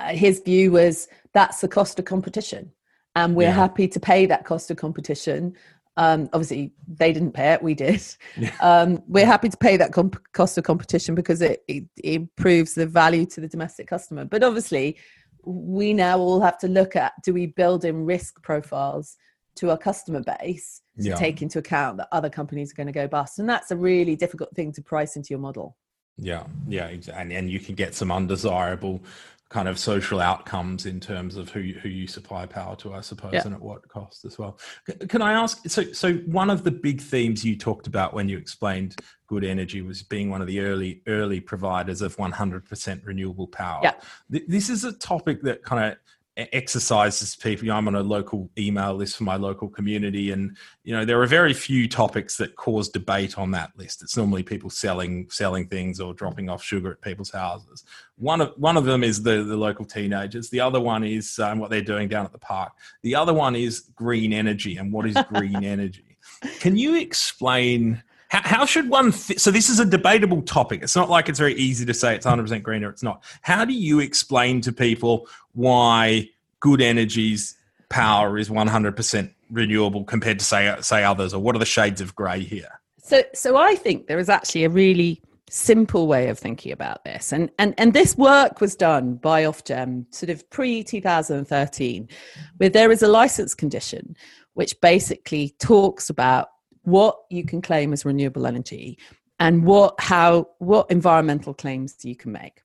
[0.09, 2.71] his view was that's the cost of competition.
[3.15, 3.51] And we're yeah.
[3.51, 5.55] happy to pay that cost of competition.
[5.97, 8.03] Um, obviously they didn't pay it we did.
[8.35, 8.53] Yeah.
[8.61, 12.73] um, we're happy to pay that comp- cost of competition because it, it, it, improves
[12.73, 14.25] the value to the domestic customer.
[14.25, 14.97] But obviously
[15.45, 19.15] we now all have to look at do we build in risk profiles
[19.55, 21.15] to our customer base to yeah.
[21.15, 23.39] take into account that other companies are going to go bust?
[23.39, 25.77] And that's a really difficult thing to price into your model.
[26.17, 26.45] Yeah.
[26.67, 29.01] Yeah and, and you can get some undesirable
[29.49, 33.01] kind of social outcomes in terms of who you, who you supply power to, I
[33.01, 33.43] suppose, yeah.
[33.45, 34.59] and at what cost as well.
[35.07, 35.69] Can I ask?
[35.69, 38.95] So, so one of the big themes you talked about when you explained
[39.27, 43.81] Good Energy was being one of the early early providers of 100% renewable power.
[43.83, 43.93] Yeah.
[44.29, 45.97] This is a topic that kind of
[46.37, 47.65] exercises people.
[47.65, 51.05] You know, I'm on a local email list for my local community, and you know
[51.05, 54.01] there are very few topics that cause debate on that list.
[54.01, 57.83] It's normally people selling selling things or dropping off sugar at people's houses.
[58.17, 60.49] One of one of them is the the local teenagers.
[60.49, 62.73] The other one is um, what they're doing down at the park.
[63.01, 66.17] The other one is green energy and what is green energy.
[66.59, 68.03] Can you explain?
[68.35, 69.13] How, how should one?
[69.13, 70.81] Th- so this is a debatable topic.
[70.83, 73.23] It's not like it's very easy to say it's 100% green or it's not.
[73.41, 77.55] How do you explain to people why good energy's
[77.87, 82.01] power is 100% renewable compared to say uh, say others, or what are the shades
[82.01, 82.81] of grey here?
[82.97, 87.31] So, so I think there is actually a really simple way of thinking about this,
[87.31, 92.09] and and and this work was done by Ofgem sort of pre 2013,
[92.57, 94.17] where there is a license condition
[94.55, 96.47] which basically talks about
[96.85, 98.97] what you can claim as renewable energy
[99.39, 102.61] and what how what environmental claims you can make.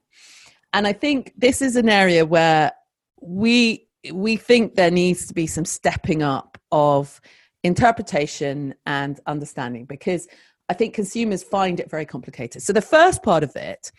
[0.72, 2.72] And i think this is an area where
[3.20, 7.20] we we think there needs to be some stepping up of
[7.62, 10.26] interpretation and understanding because
[10.68, 12.62] i think consumers find it very complicated.
[12.62, 13.90] So the first part of it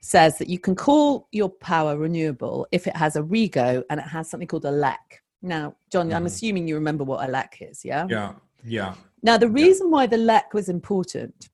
[0.00, 4.06] says that you can call your power renewable if it has a rego and it
[4.06, 4.96] has something called a lec
[5.40, 6.14] now john mm.
[6.14, 8.06] i'm assuming you remember what a lec is yeah?
[8.08, 8.32] Yeah
[8.64, 11.48] yeah now, the reason why the LEC was important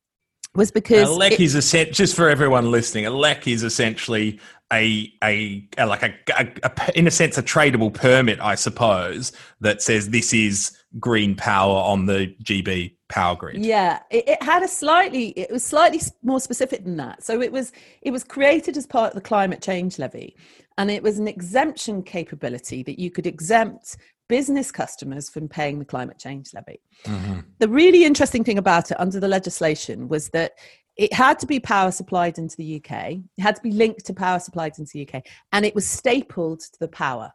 [0.56, 3.06] was because a LEC it, is a just for everyone listening.
[3.06, 4.40] A LEC is essentially
[4.72, 9.30] a a, a like a, a, a, in a sense a tradable permit, I suppose,
[9.60, 13.64] that says this is green power on the GB power grid.
[13.64, 17.22] Yeah, it, it had a slightly it was slightly more specific than that.
[17.22, 17.70] So it was
[18.02, 20.34] it was created as part of the climate change levy,
[20.76, 23.96] and it was an exemption capability that you could exempt
[24.30, 26.80] business customers from paying the climate change levy.
[27.04, 27.40] Mm-hmm.
[27.58, 30.52] The really interesting thing about it under the legislation was that
[30.96, 34.14] it had to be power supplied into the UK, it had to be linked to
[34.14, 37.32] power supplied into the UK, and it was stapled to the power.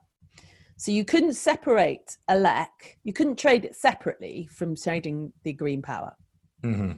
[0.77, 2.67] So you couldn't separate a LEC,
[3.03, 6.15] you couldn't trade it separately from trading the green power.
[6.63, 6.93] Mm-hmm.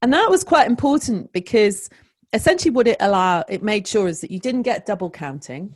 [0.00, 1.90] And that was quite important because
[2.32, 5.74] essentially what it allowed, it made sure is that you didn't get double counting.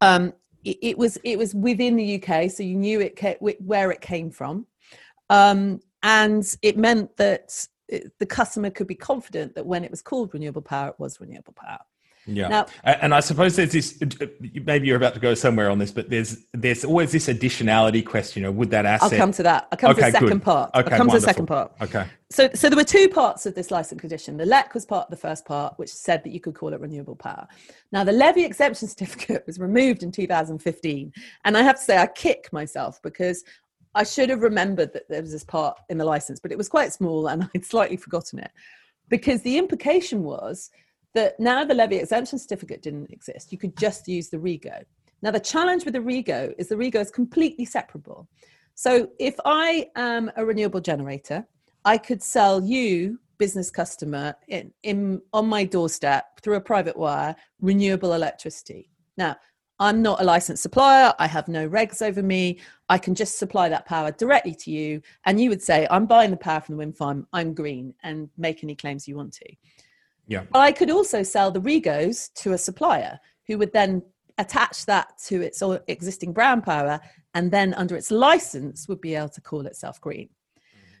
[0.00, 0.32] Um,
[0.64, 3.18] it, was it was within the UK, so you knew it
[3.60, 4.66] where it came from,
[5.28, 7.66] um, and it meant that
[8.18, 11.54] the customer could be confident that when it was called renewable power, it was renewable
[11.54, 11.80] power.
[12.26, 12.48] Yeah.
[12.48, 14.02] Now, and I suppose there's this.
[14.64, 18.44] Maybe you're about to go somewhere on this, but there's there's always this additionality question.
[18.44, 19.12] Or would that asset?
[19.12, 19.68] I'll come to that.
[19.72, 20.42] I'll come okay, to the second good.
[20.42, 20.70] part.
[20.74, 21.20] Okay, I'll come wonderful.
[21.20, 21.72] to the second part.
[21.80, 22.06] Okay.
[22.30, 24.36] So, so there were two parts of this license condition.
[24.36, 26.80] The LEC was part of the first part, which said that you could call it
[26.80, 27.48] renewable power.
[27.90, 31.12] Now, the levy exemption certificate was removed in 2015,
[31.44, 33.44] and I have to say I kick myself because
[33.94, 36.68] I should have remembered that there was this part in the license, but it was
[36.68, 38.50] quite small, and I'd slightly forgotten it
[39.08, 40.70] because the implication was
[41.14, 43.52] that now the levy exemption certificate didn't exist.
[43.52, 44.84] You could just use the REGO.
[45.22, 48.28] Now, the challenge with the REGO is the REGO is completely separable.
[48.74, 51.46] So if I am a renewable generator,
[51.84, 57.34] I could sell you, business customer, in, in, on my doorstep through a private wire,
[57.60, 58.90] renewable electricity.
[59.16, 59.36] Now,
[59.78, 61.14] I'm not a licensed supplier.
[61.18, 62.60] I have no regs over me.
[62.90, 65.00] I can just supply that power directly to you.
[65.24, 67.26] And you would say, I'm buying the power from the wind farm.
[67.32, 69.46] I'm green and make any claims you want to.
[70.30, 70.44] Yeah.
[70.52, 74.00] But I could also sell the Regos to a supplier who would then
[74.38, 77.00] attach that to its existing brown power
[77.34, 80.28] and then under its license would be able to call itself green.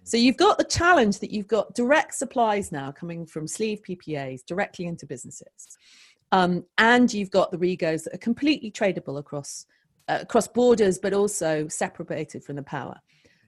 [0.02, 4.44] So you've got the challenge that you've got direct supplies now coming from sleeve PPAs
[4.44, 5.78] directly into businesses.
[6.32, 9.64] Um, and you've got the regos that are completely tradable across
[10.08, 12.96] uh, across borders, but also separated from the power.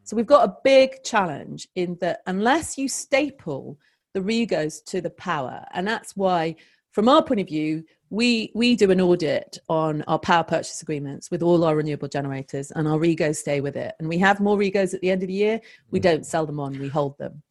[0.04, 3.78] So we've got a big challenge in that unless you staple
[4.14, 5.64] the regos to the power.
[5.72, 6.56] And that's why,
[6.90, 11.30] from our point of view, we, we do an audit on our power purchase agreements
[11.30, 13.94] with all our renewable generators, and our regos stay with it.
[13.98, 15.60] And we have more regos at the end of the year.
[15.90, 16.02] We mm.
[16.02, 17.42] don't sell them on, we hold them.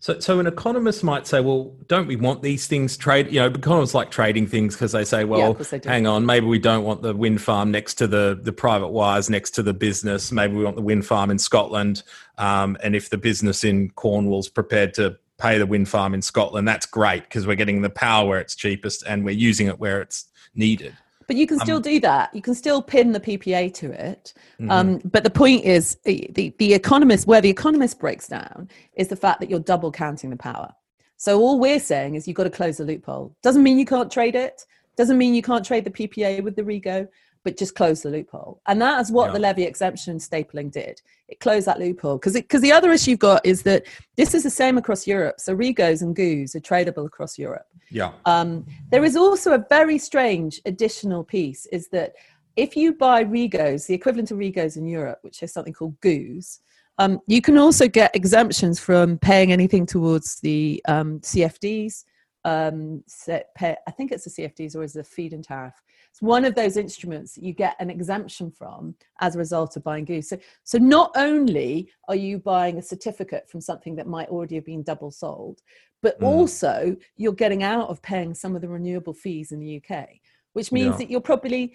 [0.00, 3.32] So, so an economist might say, well, don't we want these things trade?
[3.32, 6.60] You know, economists like trading things because they say, well, yeah, hang on, maybe we
[6.60, 10.30] don't want the wind farm next to the the private wires next to the business.
[10.30, 12.04] Maybe we want the wind farm in Scotland.
[12.38, 16.66] Um, and if the business in Cornwall's prepared to pay the wind farm in Scotland,
[16.66, 20.00] that's great because we're getting the power where it's cheapest and we're using it where
[20.00, 20.96] it's needed.
[21.26, 22.34] But you can still um, do that.
[22.34, 24.32] You can still pin the PPA to it.
[24.58, 24.70] Mm-hmm.
[24.70, 29.16] Um, but the point is, the, the economist, where the economist breaks down, is the
[29.16, 30.72] fact that you're double counting the power.
[31.18, 33.36] So all we're saying is you've got to close the loophole.
[33.42, 34.64] Doesn't mean you can't trade it.
[34.96, 37.08] Doesn't mean you can't trade the PPA with the Rego
[37.44, 38.60] but just close the loophole.
[38.66, 39.32] And that is what yeah.
[39.32, 41.00] the levy exemption stapling did.
[41.28, 43.84] It closed that loophole because because the other issue you've got is that
[44.16, 45.40] this is the same across Europe.
[45.40, 47.66] So regos and goos are tradable across Europe.
[47.90, 48.12] Yeah.
[48.26, 52.14] Um, there is also a very strange additional piece is that
[52.56, 56.58] if you buy Regos, the equivalent of Regos in Europe, which is something called goos,
[56.98, 62.04] um, you can also get exemptions from paying anything towards the um, CFDs.
[62.44, 65.74] Um, I think it's the CFDs or is the feed-in tariff.
[66.10, 69.84] It's one of those instruments that you get an exemption from as a result of
[69.84, 70.28] buying goos.
[70.28, 74.64] So, so not only are you buying a certificate from something that might already have
[74.64, 75.60] been double sold,
[76.00, 76.26] but mm.
[76.26, 80.08] also you're getting out of paying some of the renewable fees in the UK,
[80.52, 80.96] which means yeah.
[80.98, 81.74] that you're probably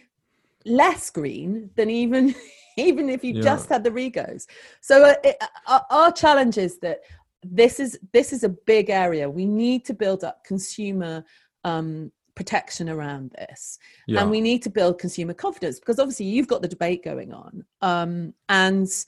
[0.66, 2.34] less green than even
[2.78, 3.42] even if you yeah.
[3.42, 4.48] just had the regos
[4.82, 5.36] so uh, it,
[5.68, 7.02] uh, our challenge is that
[7.44, 11.24] this is this is a big area we need to build up consumer
[11.64, 13.78] um, protection around this
[14.08, 14.22] yeah.
[14.22, 17.64] and we need to build consumer confidence because obviously you've got the debate going on
[17.82, 19.06] um, and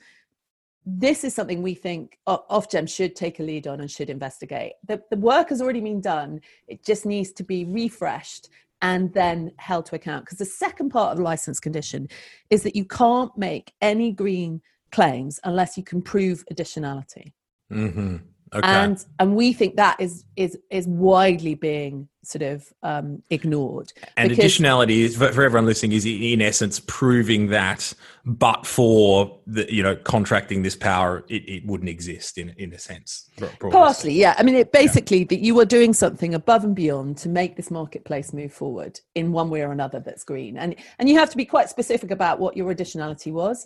[0.86, 4.74] this is something we think Ofgem should take a lead on and should investigate.
[4.88, 6.42] The, the work has already been done.
[6.68, 8.50] It just needs to be refreshed
[8.82, 10.26] and then held to account.
[10.26, 12.08] Because the second part of the license condition
[12.52, 17.34] is that you can't make any green claims unless you can prove additionality.
[17.72, 18.18] Mm-hmm.
[18.54, 18.68] Okay.
[18.68, 23.92] And and we think that is is is widely being sort of um, ignored.
[24.16, 29.84] And additionality is for, everyone listening is in essence proving that, but for the you
[29.84, 33.30] know contracting this power, it, it wouldn't exist in in a sense.
[33.60, 34.36] Partially, yeah.
[34.38, 35.28] I mean, it basically yeah.
[35.32, 39.32] that you are doing something above and beyond to make this marketplace move forward in
[39.32, 42.40] one way or another that's green, and and you have to be quite specific about
[42.40, 43.66] what your additionality was.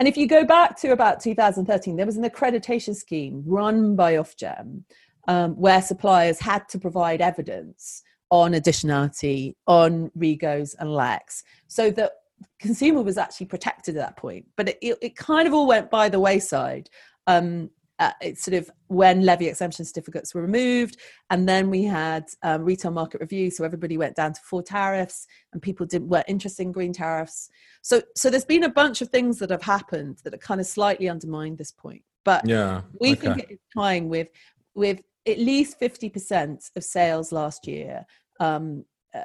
[0.00, 4.14] And if you go back to about 2013, there was an accreditation scheme run by
[4.14, 4.84] Ofgem
[5.28, 12.12] um, where suppliers had to provide evidence on additionality, on Regos and LECs, so that
[12.58, 14.46] consumer was actually protected at that point.
[14.56, 16.88] But it, it, it kind of all went by the wayside.
[17.26, 17.68] Um,
[18.00, 20.96] uh, it's sort of when levy exemption certificates were removed,
[21.28, 25.26] and then we had um, retail market review, so everybody went down to four tariffs,
[25.52, 27.50] and people didn't were interested in green tariffs.
[27.82, 30.66] So, so there's been a bunch of things that have happened that have kind of
[30.66, 32.02] slightly undermined this point.
[32.24, 33.20] But yeah, we okay.
[33.20, 34.28] think it's time with
[34.74, 38.06] with at least 50% of sales last year
[38.40, 38.84] um,
[39.14, 39.20] uh,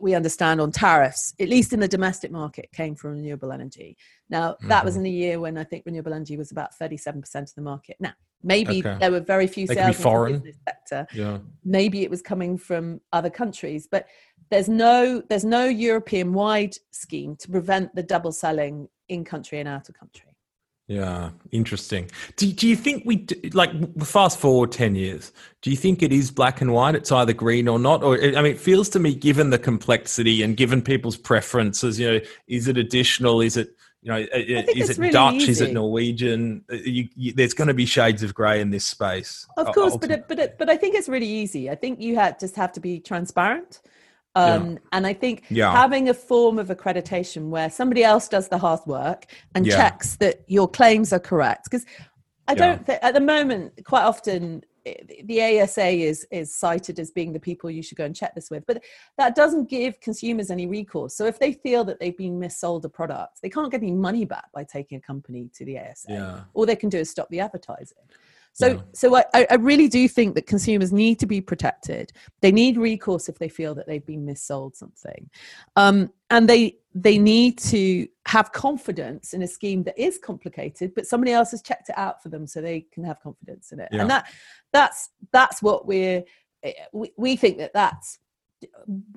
[0.00, 3.96] we understand on tariffs, at least in the domestic market, came from renewable energy.
[4.28, 4.68] Now, mm-hmm.
[4.68, 5.06] that was mm-hmm.
[5.06, 7.96] in a year when I think renewable energy was about 37% of the market.
[8.00, 8.96] Now, maybe okay.
[9.00, 10.36] there were very few they sales foreign.
[10.36, 11.06] in the sector.
[11.14, 11.38] Yeah.
[11.64, 14.06] Maybe it was coming from other countries, but
[14.50, 19.68] there's no there's no European wide scheme to prevent the double selling in country and
[19.68, 20.33] out of country.
[20.86, 22.10] Yeah, interesting.
[22.36, 23.70] Do, do you think we like
[24.04, 25.32] fast forward 10 years?
[25.62, 26.94] Do you think it is black and white?
[26.94, 28.02] It's either green or not?
[28.02, 32.12] Or, I mean, it feels to me, given the complexity and given people's preferences, you
[32.12, 33.40] know, is it additional?
[33.40, 35.34] Is it, you know, is it really Dutch?
[35.36, 35.52] Easy.
[35.52, 36.62] Is it Norwegian?
[36.70, 39.46] Uh, you, you, there's going to be shades of grey in this space.
[39.56, 40.08] Of course, ultimately.
[40.08, 41.70] but it, but it, but I think it's really easy.
[41.70, 43.80] I think you had just have to be transparent.
[44.36, 44.78] Um, yeah.
[44.92, 45.72] And I think yeah.
[45.72, 49.76] having a form of accreditation where somebody else does the hard work and yeah.
[49.76, 51.86] checks that your claims are correct, because
[52.48, 57.32] I don't think at the moment, quite often, the ASA is is cited as being
[57.32, 58.82] the people you should go and check this with, but
[59.16, 61.16] that doesn't give consumers any recourse.
[61.16, 64.26] So if they feel that they've been missold a product, they can't get any money
[64.26, 66.12] back by taking a company to the ASA.
[66.52, 67.96] All they can do is stop the advertising.
[68.54, 68.80] So, yeah.
[68.92, 72.12] so I, I really do think that consumers need to be protected.
[72.40, 75.28] They need recourse if they feel that they've been missold something,
[75.74, 81.04] um, and they they need to have confidence in a scheme that is complicated, but
[81.04, 83.88] somebody else has checked it out for them, so they can have confidence in it.
[83.90, 84.02] Yeah.
[84.02, 84.32] And that
[84.72, 86.22] that's that's what we're
[86.62, 88.20] eh, we, we think that that's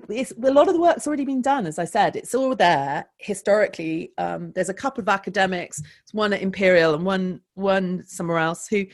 [0.08, 3.06] it's, a lot of the work's already been done as i said it's all there
[3.16, 8.68] historically um, there's a couple of academics one at imperial and one one somewhere else
[8.68, 8.84] who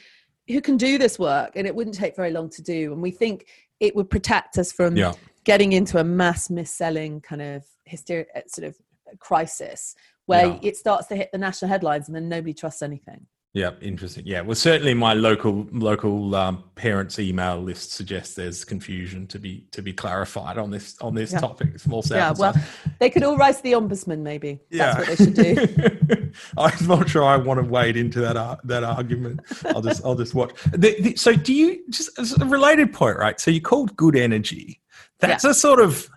[0.49, 3.11] who can do this work and it wouldn't take very long to do and we
[3.11, 3.47] think
[3.81, 5.13] it would protect us from yeah.
[5.45, 8.77] getting into a mass mis-selling kind of hysteria uh, sort of
[9.19, 9.95] crisis
[10.27, 10.59] where yeah.
[10.63, 14.25] it starts to hit the national headlines and then nobody trusts anything yeah, interesting.
[14.27, 19.65] Yeah, well, certainly my local local um, parents' email list suggests there's confusion to be
[19.71, 21.39] to be clarified on this on this yeah.
[21.39, 21.79] topic.
[21.79, 22.65] Small sample Yeah, well,
[22.99, 24.19] they could all write to the ombudsman.
[24.19, 24.95] Maybe yeah.
[24.95, 26.33] that's what they should do.
[26.59, 29.39] I'm not sure I want to wade into that uh, that argument.
[29.67, 30.51] I'll just I'll just watch.
[30.73, 33.39] The, the, so, do you just a related point, right?
[33.39, 34.81] So, you called good energy.
[35.21, 35.51] That's yeah.
[35.51, 36.11] a sort of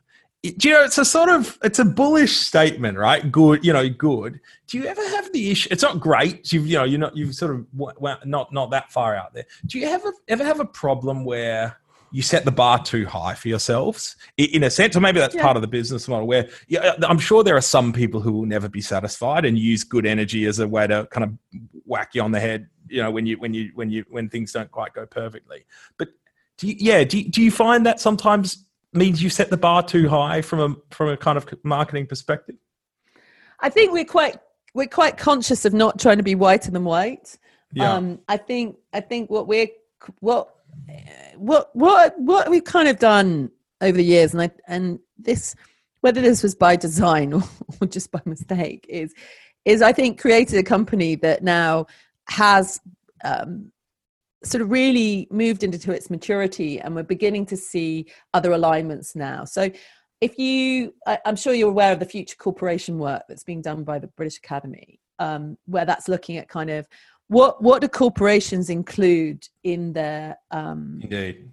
[0.52, 3.32] do you know it's a sort of it's a bullish statement right?
[3.32, 4.40] Good you know good.
[4.68, 7.36] Do you ever have the issue it's not great you've you know you're not you've
[7.36, 9.46] sort of well, not not that far out there.
[9.66, 11.78] Do you ever ever have a problem where
[12.12, 14.16] you set the bar too high for yourselves?
[14.38, 15.44] In a sense or maybe that's yeah.
[15.44, 18.32] part of the business model where yeah, uh, i'm sure there are some people who
[18.32, 21.34] will never be satisfied and use good energy as a way to kind of
[21.86, 24.52] whack you on the head you know when you when you when you when things
[24.52, 25.66] don't quite go perfectly.
[25.98, 26.10] But
[26.58, 29.84] do you, yeah do you, do you find that sometimes means you set the bar
[29.84, 32.56] too high from a from a kind of marketing perspective?
[33.60, 34.38] I think we're quite
[34.74, 37.38] we're quite conscious of not trying to be whiter than white.
[37.74, 37.94] Yeah.
[37.94, 39.68] Um, I think I think what we're
[40.20, 40.56] what
[41.36, 45.56] what what what we've kind of done over the years, and I and this
[46.02, 47.44] whether this was by design or,
[47.82, 49.14] or just by mistake is
[49.66, 51.88] is I think created a company that now
[52.30, 52.80] has
[53.24, 53.72] um,
[54.44, 59.46] sort of really moved into its maturity, and we're beginning to see other alignments now.
[59.46, 59.70] So
[60.22, 63.84] if you I, am sure you're aware of the future corporation work that's being done
[63.84, 66.88] by the british academy um, where that's looking at kind of
[67.28, 71.50] what what do corporations include in their um, indeed.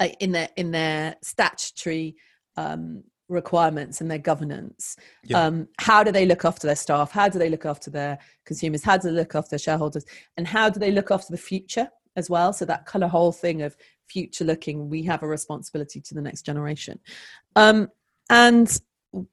[0.00, 2.16] uh, in their in their statutory
[2.56, 4.96] um, requirements and their governance?
[5.24, 5.44] Yeah.
[5.44, 7.10] um, how do they look after their staff?
[7.10, 8.82] How do they look after their consumers?
[8.82, 10.04] How do they look after their shareholders?
[10.36, 12.52] And how do they look after the future as well.
[12.52, 16.20] So that kind of whole thing of future looking we have a responsibility to the
[16.20, 16.98] next generation.
[17.56, 17.88] Um,
[18.30, 18.80] and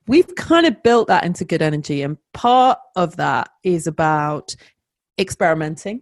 [0.07, 2.01] we've kind of built that into good energy.
[2.03, 4.55] And part of that is about
[5.19, 6.01] experimenting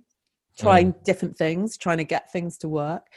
[0.57, 3.07] trying different things trying to get things to work.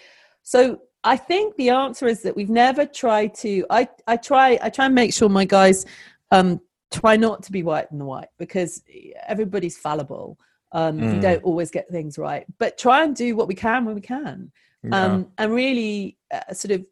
[0.42, 4.70] So i think the answer is that we've never tried to i i try i
[4.70, 5.84] try and make sure my guys
[6.30, 6.60] um
[6.92, 8.82] try not to be white than the white because
[9.26, 10.38] everybody's fallible
[10.72, 11.20] um we Mm.
[11.22, 14.50] don't always get things right but try and do what we can when we can
[14.84, 15.04] Yeah.
[15.04, 16.84] um, and really uh, sort of,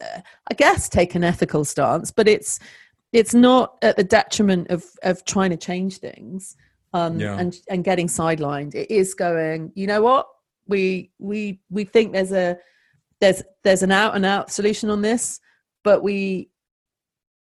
[0.00, 0.20] uh,
[0.50, 2.12] I guess, take an ethical stance.
[2.12, 2.60] But it's
[3.12, 6.56] it's not at the detriment of of trying to change things
[6.92, 7.36] um, Yeah.
[7.40, 8.74] and and getting sidelined.
[8.74, 9.72] It is going.
[9.74, 10.28] You know what?
[10.68, 12.58] We we we think there's a
[13.20, 15.40] there's there's an out and out solution on this,
[15.82, 16.48] but we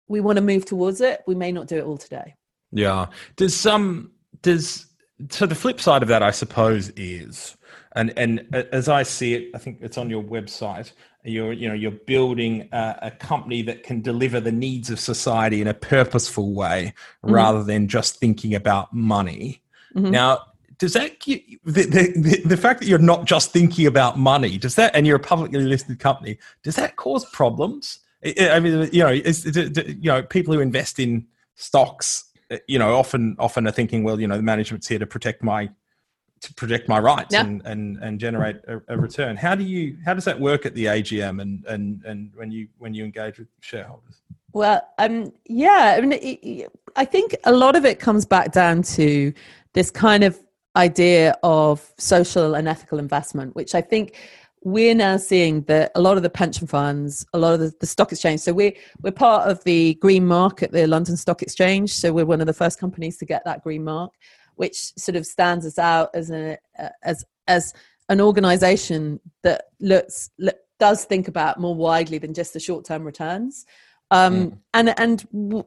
[0.07, 1.21] we want to move towards it.
[1.27, 2.35] We may not do it all today.
[2.71, 3.07] Yeah.
[3.35, 4.11] Does some
[4.41, 4.85] does
[5.29, 7.55] so the flip side of that, I suppose, is
[7.93, 10.91] and and as I see it, I think it's on your website.
[11.23, 15.61] You're you know you're building a, a company that can deliver the needs of society
[15.61, 16.93] in a purposeful way
[17.23, 17.31] Mhm.
[17.31, 19.61] rather than just thinking about money.
[19.95, 20.11] Mhm.
[20.11, 20.39] Now,
[20.79, 24.95] does that the, the the fact that you're not just thinking about money does that
[24.95, 27.99] and you're a publicly listed company does that cause problems?
[28.23, 32.25] I mean, you know, is, is it- you know, people who invest in stocks,
[32.67, 35.69] you know, often often are thinking, well, you know, the management's here to protect my
[36.41, 39.35] to protect my rights and, and and generate a, a return.
[39.35, 42.67] How do you how does that work at the AGM and and and when you
[42.77, 44.21] when you engage with shareholders?
[44.53, 48.81] Well, um, yeah, I mean, it- I think a lot of it comes back down
[48.83, 49.33] to
[49.73, 50.37] this kind of
[50.75, 54.15] idea of social and ethical investment, which I think
[54.63, 57.87] we're now seeing that a lot of the pension funds, a lot of the, the
[57.87, 58.41] stock exchange.
[58.41, 61.93] So we're we're part of the green mark at the London Stock Exchange.
[61.93, 64.13] So we're one of the first companies to get that green mark,
[64.55, 66.57] which sort of stands us out as a
[67.03, 67.73] as as
[68.09, 73.03] an organization that looks look, does think about more widely than just the short term
[73.03, 73.65] returns.
[74.11, 75.65] Um, And and w-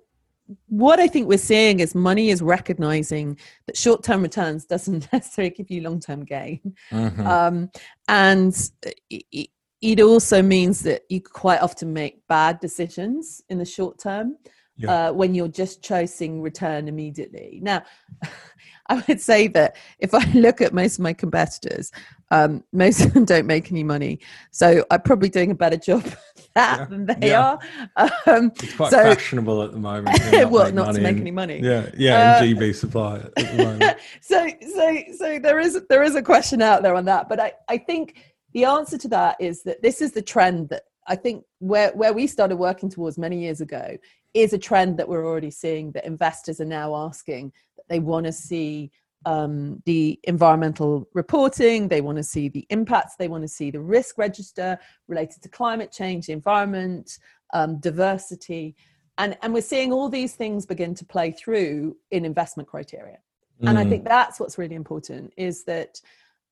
[0.68, 5.54] what I think we're seeing is money is recognizing that short term returns doesn't necessarily
[5.54, 7.26] give you long term gain, Mm-hmm.
[7.26, 7.70] um,
[8.08, 8.54] and
[9.10, 14.38] it, it- also means that you quite often make bad decisions in the short term
[14.76, 15.08] Yeah.
[15.08, 17.60] uh, when you're just chasing return immediately.
[17.62, 17.82] Now,
[18.88, 21.90] I would say that if I look at most of my competitors,
[22.30, 24.18] um, most of them don't make any money.
[24.50, 26.02] So I'm probably doing a better job
[26.54, 26.84] that Yeah.
[26.86, 27.58] than they Yeah.
[27.96, 28.10] are.
[28.26, 30.18] Um, It's quite so- fashionable at the moment.
[30.32, 31.60] not well, not to make and- any money.
[31.62, 33.96] Yeah, yeah, Uh, and GB supply at the moment.
[34.20, 37.52] so so so there is there is a question out there on that but i
[37.68, 38.16] i think
[38.52, 42.12] the answer to that is that this is the trend that i think where where
[42.12, 43.96] we started working towards many years ago
[44.34, 48.26] is a trend that we're already seeing that investors are now asking that they want
[48.26, 48.90] to see
[49.26, 53.80] um, the environmental reporting they want to see the impacts they want to see the
[53.80, 57.18] risk register related to climate change the environment
[57.52, 58.74] um, diversity.
[59.18, 63.18] And and we're seeing all these things begin to play through in investment criteria.
[63.60, 63.88] And i Mm.
[63.88, 66.00] think that's what's really important is that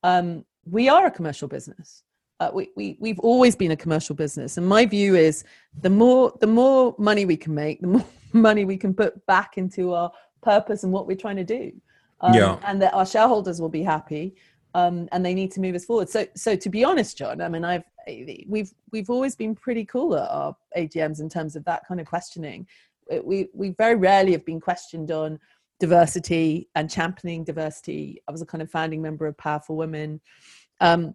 [0.05, 2.05] um, we are a commercial business.
[2.41, 4.57] Uh, we, we we've always been a commercial business.
[4.57, 5.45] And my view is
[5.81, 9.59] the more the more money we can make the more money we can put back
[9.59, 10.11] into our
[10.43, 11.73] purpose and what we're trying to do
[12.23, 12.59] um, Yeah.
[12.65, 14.35] and that our shareholders will be happy
[14.75, 17.49] um, and they need to move us forward so so to be honest john i
[17.49, 17.85] mean i've
[18.47, 22.07] we've we've always been pretty cool at our agms in terms of that kind of
[22.07, 22.67] questioning
[23.23, 25.39] we we very rarely have been questioned on
[25.83, 28.23] diversity and championing diversity.
[28.29, 30.21] I was a kind of founding member of Powerful Women.
[30.81, 31.15] Um,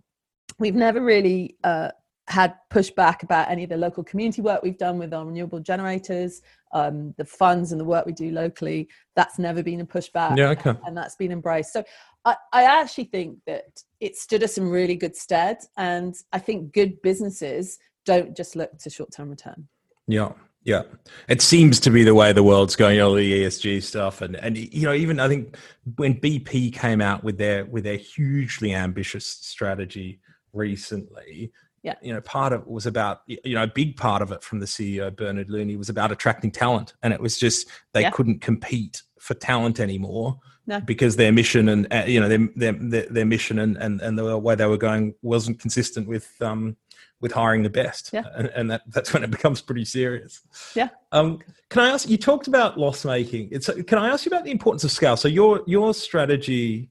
[0.59, 1.91] we've never really uh,
[2.27, 6.41] had pushback about any of the local community work we've done with our renewable generators,
[6.73, 8.89] um, the funds and the work we do locally.
[9.15, 10.73] That's never been a pushback Yeah, okay.
[10.85, 11.71] and that's been embraced.
[11.71, 11.83] So
[12.25, 15.57] I, I actually think that it stood us in really good stead.
[15.77, 19.67] And I think good businesses don't just look to short term return.
[20.07, 20.33] Yeah.
[20.63, 20.83] Yeah,
[21.29, 22.99] it seems to be the way the world's going.
[22.99, 25.55] All the ESG stuff, and and you know, even I think
[25.95, 30.19] when BP came out with their with their hugely ambitious strategy
[30.51, 31.53] recently,
[31.83, 31.95] yeah.
[32.01, 34.59] you know, part of it was about you know a big part of it from
[34.59, 38.11] the CEO Bernard Looney was about attracting talent, and it was just they Yeah.
[38.11, 40.39] couldn't compete for talent anymore.
[40.65, 40.81] No.
[40.81, 44.37] Because their mission and uh, you know their, their their mission and, and and the
[44.37, 46.75] way they were going wasn't consistent with um
[47.19, 48.23] with hiring the best, Yeah.
[48.35, 50.41] and, and that that's when it becomes pretty serious.
[50.75, 50.89] Yeah.
[51.11, 52.07] Um, can I ask?
[52.09, 53.49] You talked about loss making.
[53.51, 55.15] It's can I ask you about the importance of scale?
[55.17, 56.89] So your your strategy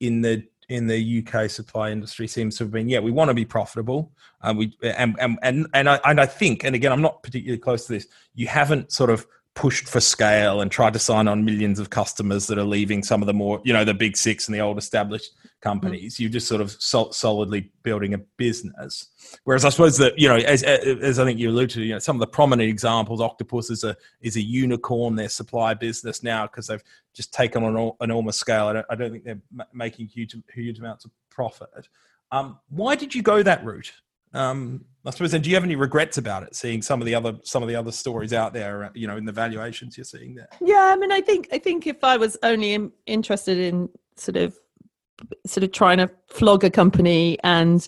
[0.00, 3.34] in the in the UK supply industry seems to have been, yeah, we want to
[3.34, 4.12] be profitable.
[4.40, 7.58] Uh, we and and and and I, and I think, and again, I'm not particularly
[7.58, 8.06] close to this.
[8.34, 12.48] You haven't sort of pushed for scale and tried to sign on millions of customers
[12.48, 14.78] that are leaving some of the more, you know, the big six and the old
[14.78, 15.30] established
[15.60, 16.18] companies.
[16.18, 19.08] You're just sort of sol- solidly building a business.
[19.44, 21.98] Whereas I suppose that you know, as as I think you alluded to, you know,
[21.98, 25.14] some of the prominent examples, Octopus is a is a unicorn.
[25.14, 26.82] Their supply business now because they've
[27.14, 28.66] just taken on an enormous scale.
[28.66, 29.40] I don't, I don't think they're
[29.72, 31.88] making huge huge amounts of profit.
[32.32, 33.92] Um, why did you go that route?
[34.34, 35.34] Um, I suppose.
[35.34, 36.56] And do you have any regrets about it?
[36.56, 39.16] Seeing some of the other some of the other stories out there, uh, you know,
[39.16, 40.48] in the valuations you're seeing there.
[40.60, 44.58] Yeah, I mean, I think I think if I was only interested in sort of
[45.46, 47.86] sort of trying to flog a company and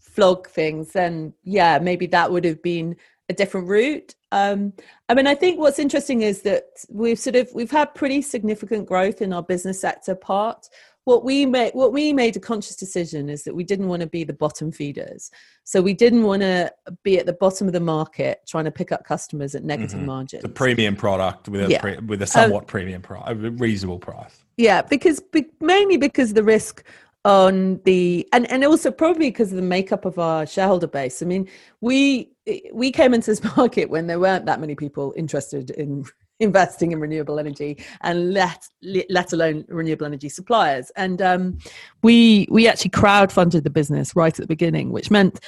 [0.00, 2.96] flog things, then yeah, maybe that would have been
[3.28, 4.14] a different route.
[4.32, 4.72] Um,
[5.08, 8.86] I mean, I think what's interesting is that we've sort of we've had pretty significant
[8.86, 10.68] growth in our business sector part.
[11.04, 14.06] What we made what we made a conscious decision is that we didn't want to
[14.06, 15.30] be the bottom feeders.
[15.64, 18.90] So we didn't want to be at the bottom of the market trying to pick
[18.90, 20.06] up customers at negative Mhm.
[20.06, 20.44] margins.
[20.44, 21.80] A premium product with a Yeah.
[21.80, 24.44] pre- with a somewhat premium price, a reasonable price.
[24.56, 26.82] Yeah, because be, mainly because the risk
[27.26, 31.22] on the and and also probably because of the makeup of our shareholder base.
[31.22, 31.48] I mean,
[31.82, 32.30] we
[32.72, 36.04] we came into this market when there weren't that many people interested in
[36.40, 41.58] investing in renewable energy and let let alone renewable energy suppliers and um,
[42.02, 45.40] we we actually crowdfunded the business right at the beginning which meant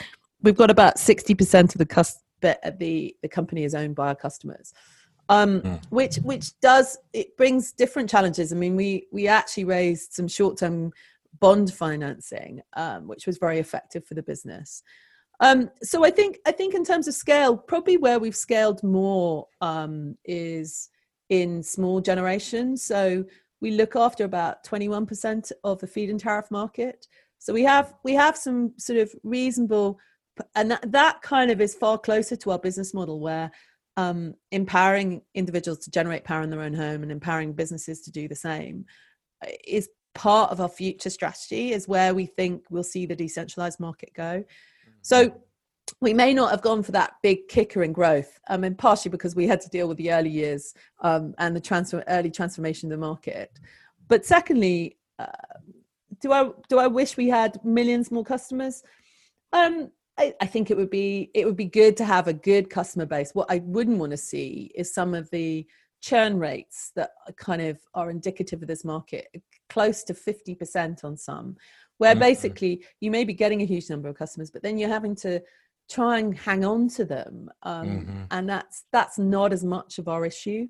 [0.43, 4.15] we've got about 60% of the cus- the the the company is owned by our
[4.15, 4.73] customers
[5.29, 5.81] um, Mm.
[5.91, 8.53] which which does it brings different challenges.
[8.53, 10.93] I mean, we we actually raised some short term
[11.41, 14.83] bond financing, um, which was very effective for the business.
[15.41, 19.47] Um, so I think I think in terms of scale, probably where we've scaled more
[19.61, 20.89] um, is
[21.29, 22.77] in small generation.
[22.77, 23.25] So
[23.61, 27.07] we look after about twenty one percent of the feed-in tariff market.
[27.39, 29.99] So we have we have some sort of reasonable,
[30.55, 33.51] and that, that kind of is far closer to our business model where
[33.99, 38.29] um, empowering individuals to generate power in their own home and empowering businesses to do
[38.29, 38.85] the same
[39.45, 43.79] uh, is part of our future strategy is where we think we'll see the decentralized
[43.79, 44.43] market go
[45.07, 45.33] so
[46.01, 49.37] we may not have gone for that big kicker in growth i mean partially because
[49.37, 52.99] we had to deal with the early years um, and the transfer early transformation of
[52.99, 53.51] the market.
[54.09, 55.27] But secondly uh,
[56.21, 58.83] do i do i wish we had millions more customers?
[59.53, 62.69] Um I, I think it would be it would be good to have a good
[62.69, 63.31] customer base.
[63.33, 65.67] What I wouldn't want to see is some of the
[66.01, 69.29] churn rates that kind of are indicative of this market,
[69.69, 71.57] close to fifty percent on some,
[71.99, 72.21] where Mhm.
[72.21, 75.41] basically you may be getting a huge number of customers, but then you're having to
[75.89, 78.27] try and hang on to them, um, Mhm.
[78.31, 80.67] and that's that's not as much of our issue.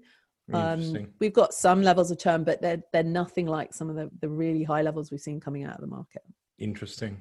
[0.53, 4.11] Um, we've got some levels of churn, but they're they're nothing like some of the,
[4.21, 6.23] the really high levels we've seen coming out of the market.
[6.59, 7.21] Interesting.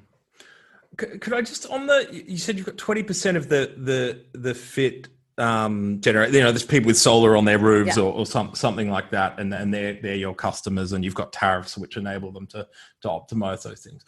[1.00, 4.26] C- Could I just on the you said you've got twenty percent of the the
[4.38, 5.08] the fit
[5.38, 8.04] um generate you know there's people with solar on their roofs Yeah.
[8.04, 11.32] or, or some, something like that and and they're they're your customers and you've got
[11.32, 12.66] tariffs which enable them to
[13.02, 14.02] to optimize those things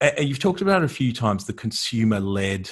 [0.00, 2.70] and you've talked about a few times the consumer led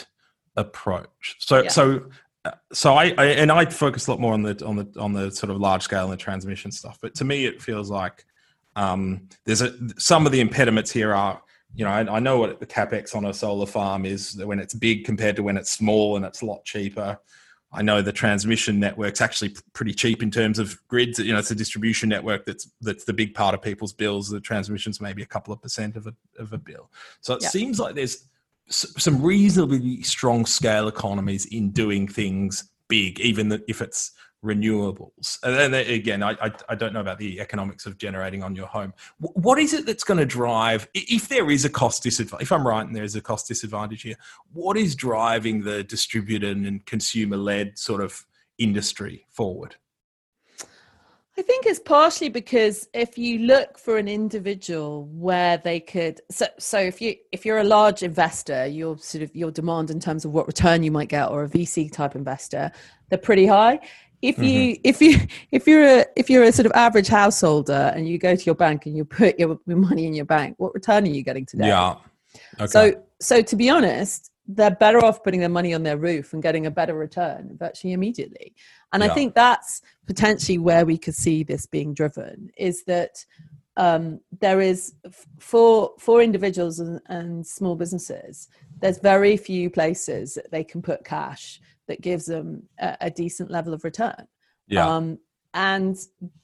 [0.57, 1.69] approach so Yeah.
[1.71, 2.07] so
[2.45, 5.13] uh, so I, I and I focus a lot more on the on the on
[5.13, 8.25] the sort of large scale and the transmission stuff but to me it feels like
[8.77, 11.43] um there's a some of the impediments here are
[11.75, 14.73] you know, I, I know what the capex on a solar farm is when it's
[14.73, 17.19] big compared to when it's small and it's a lot cheaper.
[17.71, 21.19] I know the transmission network's actually pretty cheap in terms of grids.
[21.19, 24.29] You know, it's a distribution network that's that's the big part of people's bills.
[24.31, 26.91] The transmission's maybe a couple of percent of a of a bill.
[27.21, 27.49] So it Yeah.
[27.51, 28.25] seems like there's
[28.71, 34.13] some reasonably strong scale economies in doing things big, even if it's
[34.45, 35.39] renewables.
[35.43, 38.93] And again, I, I don't know about the economics of generating on your home.
[39.21, 42.53] Wh- What is it that's going to drive, if there is a cost disadvantage, if
[42.53, 44.17] I'm right and there is a cost disadvantage here,
[44.53, 48.25] what is driving the distributed and consumer led sort of
[48.59, 49.77] industry forward?
[51.39, 56.47] I think it's partially because if you look for an individual where they could so
[56.59, 60.25] so if you if you're a large investor, your sort of your demand in terms
[60.25, 62.73] of what return you might get or a VC type investor,
[63.09, 63.79] they're pretty high.
[64.21, 64.81] If you mm-hmm.
[64.85, 65.19] if you
[65.53, 68.55] if you're a if you're a sort of average householder and you go to your
[68.55, 71.47] bank and you put your, your money in your bank, what return are you getting
[71.47, 71.69] today?
[71.69, 71.97] Yeah.
[72.61, 72.67] Okay.
[72.67, 76.43] So so to be honest, they're better off putting their money on their roof and
[76.43, 78.55] getting a better return virtually immediately.
[78.93, 79.11] And yeah.
[79.11, 83.25] I think that's potentially where we could see this being driven is that
[83.77, 84.95] um, there is
[85.39, 88.49] for for individuals and, and, small businesses
[88.81, 93.51] there's very few places that they can put cash that gives them a, a decent
[93.51, 94.27] level of return
[94.69, 94.87] yeah.
[94.87, 95.19] Um,
[95.55, 95.97] and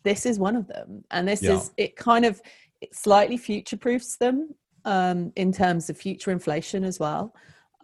[0.03, 1.53] this is one of them and this yeah.
[1.53, 2.41] is it kind of
[2.81, 7.35] it slightly future proofs them um, in terms of future inflation as well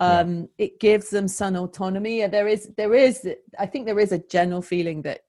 [0.01, 0.67] um, yeah.
[0.67, 4.19] it gives them some autonomy and there is there is i think there is a
[4.19, 5.21] general feeling that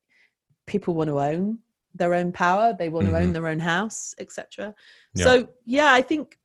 [0.65, 1.59] people want to own
[1.93, 3.15] their own power they want mm-hmm.
[3.15, 4.73] to own their own house etc
[5.13, 5.23] yeah.
[5.23, 6.37] so yeah i think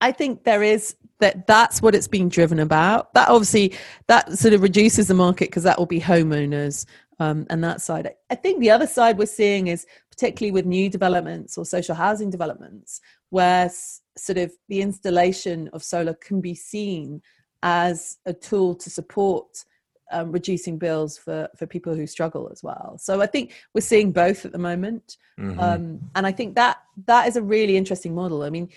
[0.00, 3.74] i think there is that that's what it's being driven about that obviously
[4.06, 6.86] that sort of reduces the market because that will be homeowners
[7.18, 10.88] um, and that side i think the other side we're seeing is particularly with new
[10.88, 13.00] developments or social housing developments
[13.30, 13.70] where
[14.16, 17.20] sort of the installation of solar can be seen
[17.62, 19.64] as a tool to support
[20.12, 22.96] um, reducing bills for for people who struggle as well.
[22.98, 25.58] So I think we're seeing both at the moment, mm-hmm.
[25.58, 28.42] um, and I think that that is a really interesting model.
[28.42, 28.68] I mean,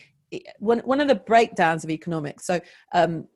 [0.59, 2.45] one one of the breakdowns of economics.
[2.45, 2.59] So
[2.93, 3.27] um,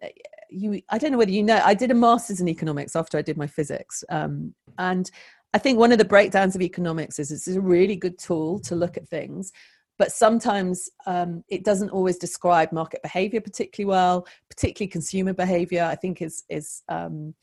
[0.50, 3.22] you, I don't know whether you know, I did a master's in economics after I
[3.22, 5.10] did my physics, um, and
[5.54, 8.76] I think one of the breakdowns of economics is it's a really good tool to
[8.76, 9.52] look at things,
[9.98, 15.96] but sometimes um, it doesn't always describe market behavior particularly well particularly consumer behavior i
[15.96, 17.34] think is is um,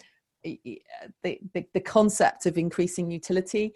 [0.43, 0.83] the,
[1.23, 3.73] the, the concept of increasing utility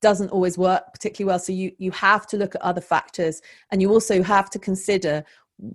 [0.00, 3.80] doesn't always work particularly well so you you have to look at other factors and
[3.80, 5.24] you also have to consider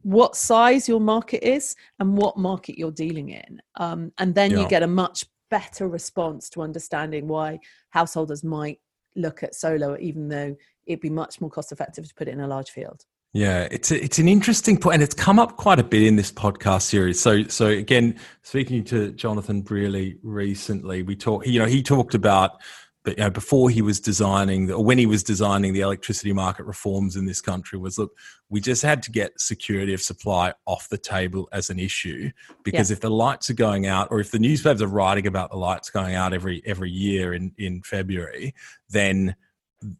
[0.03, 4.59] what size your market is and what market you're dealing in um, and then yeah.
[4.61, 7.59] you get a much better response to understanding why
[7.89, 8.79] householders might
[9.15, 10.55] look at solar even though
[10.85, 13.05] it'd be much more cost effective to put it in a large field.
[13.33, 16.15] Yeah, it's a, it's an interesting point, and it's come up quite a bit in
[16.15, 17.19] this podcast series.
[17.19, 21.47] So, so again, speaking to Jonathan Brearley recently, we talked.
[21.47, 22.61] You know, he talked about,
[23.03, 26.65] but you know, before he was designing, or when he was designing the electricity market
[26.65, 28.15] reforms in this country, was look,
[28.49, 32.31] we just had to get security of supply off the table as an issue
[32.63, 32.93] because yeah.
[32.93, 35.89] if the lights are going out, or if the newspapers are writing about the lights
[35.89, 38.55] going out every every year in in February,
[38.89, 39.35] then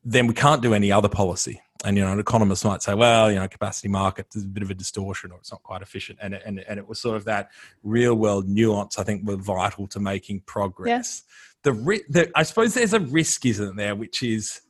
[0.03, 1.61] then we can't do any other policy.
[1.83, 4.63] And you know, an economist might say, well, you know, capacity market is a bit
[4.63, 6.19] of a distortion, or it's not quite efficient.
[6.21, 7.49] And and and it was sort of that
[7.83, 8.97] real world nuance.
[8.97, 11.23] I think were vital to making progress.
[11.63, 11.71] The,
[12.09, 14.61] the I suppose there's a risk, isn't there, which is.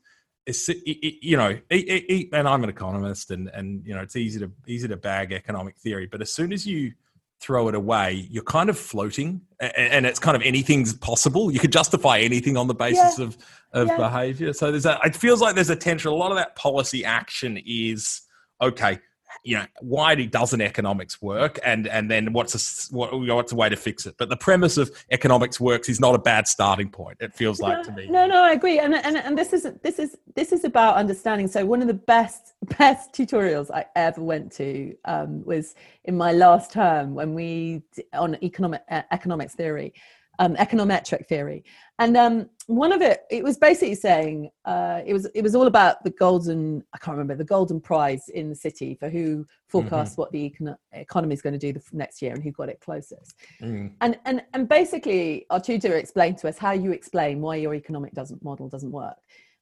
[0.46, 4.18] It's, it, it, you know, it, and I'm an economist, and and you know, it's
[4.18, 6.92] easy to easy to bag economic theory, but as soon as you
[7.40, 11.52] throw it away, you're kind of floating, and it's kind of anything's possible.
[11.52, 13.26] You could justify anything on the basis yeah.
[13.26, 13.38] of
[13.72, 13.98] of yeah.
[13.98, 14.54] behavior.
[14.54, 15.00] So there's a.
[15.04, 16.12] It feels like there's a tension.
[16.12, 18.22] A lot of that policy action is
[18.62, 19.00] okay.
[19.44, 23.70] You know, why doesn't economics work, and and then what's a what, what's a way
[23.70, 24.16] to fix it?
[24.18, 27.18] But the premise of economics works is not a bad starting point.
[27.20, 28.08] It feels like no, to me.
[28.10, 31.48] No, no, I agree, and and and this is this is this is about understanding.
[31.48, 35.76] So one of the best best tutorials I ever went to um, was
[36.06, 39.94] in my last term when we on economic economics theory
[40.40, 41.64] um, econometric theory.
[42.00, 45.68] And um, one of it, it was basically saying uh, it was it was all
[45.68, 50.14] about the golden I can't remember the golden prize in the city for who forecasts
[50.14, 50.22] mm-hmm.
[50.22, 52.80] what the econ- economy is going to do the next year and who got it
[52.80, 53.36] closest.
[53.62, 53.92] Mm.
[54.02, 58.14] And and and basically, our tutor explained to us how you explain why your economic
[58.14, 59.18] doesn't model doesn't work.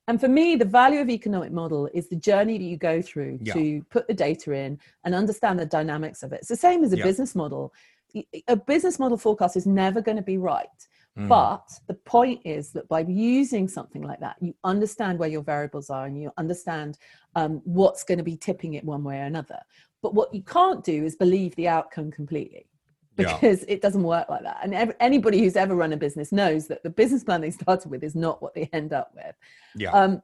[0.07, 3.39] And for me, the value of economic model is the journey that you go through
[3.41, 3.53] yeah.
[3.53, 6.39] to put the data in and understand the dynamics of it.
[6.39, 7.03] It's the same as a yeah.
[7.03, 7.73] business model
[8.47, 10.67] a business model forecast is never going to be right.
[11.17, 11.27] Mm.
[11.27, 15.89] But the point is that by using something like that, you understand where your variables
[15.89, 16.97] are and you understand
[17.35, 19.59] um, what's going to be tipping it one way or another.
[20.01, 22.67] But what you can't do is believe the outcome completely
[23.15, 23.73] because yeah.
[23.73, 24.59] it doesn't work like that.
[24.63, 27.89] And every, anybody who's ever run a business knows that the business plan they started
[27.89, 29.35] with is not what they end up with.
[29.75, 29.91] Yeah.
[29.91, 30.21] Um,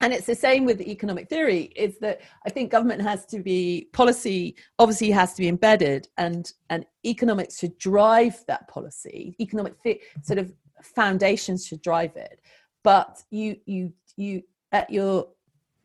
[0.00, 3.88] and it's the same with economic theory is that i think government has to be
[3.92, 9.74] policy obviously has to be embedded and and economics should drive that policy economic
[10.22, 12.40] sort of foundations should drive it
[12.82, 14.42] but you you you
[14.72, 15.26] at your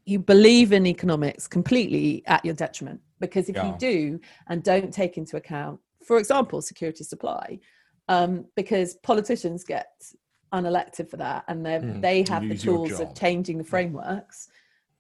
[0.06, 3.68] you believe in economics completely at your detriment because if yeah.
[3.68, 7.60] you do and don't take into account for example security supply
[8.08, 9.90] um, because politicians get
[10.54, 14.50] unelected for that and they mm, they have the tools of changing the frameworks,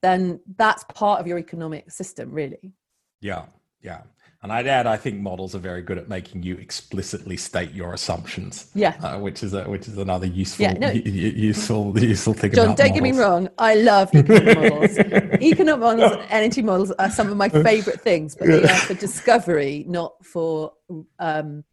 [0.01, 2.73] then that's part of your economic system, really.
[3.19, 3.45] Yeah,
[3.81, 4.01] yeah.
[4.43, 7.93] And I'd add, I think models are very good at making you explicitly state your
[7.93, 8.71] assumptions.
[8.73, 12.51] Yeah, uh, which is a, which is another useful yeah, no, useful useful thing.
[12.51, 12.91] John, don't models.
[12.91, 13.49] get me wrong.
[13.59, 14.97] I love economic models.
[14.97, 18.95] economic models, and energy models are some of my favorite things, but they are for
[18.95, 20.73] discovery, not for
[21.19, 21.63] um,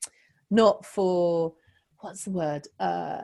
[0.51, 1.55] not for
[2.01, 2.67] what's the word?
[2.79, 3.23] Uh,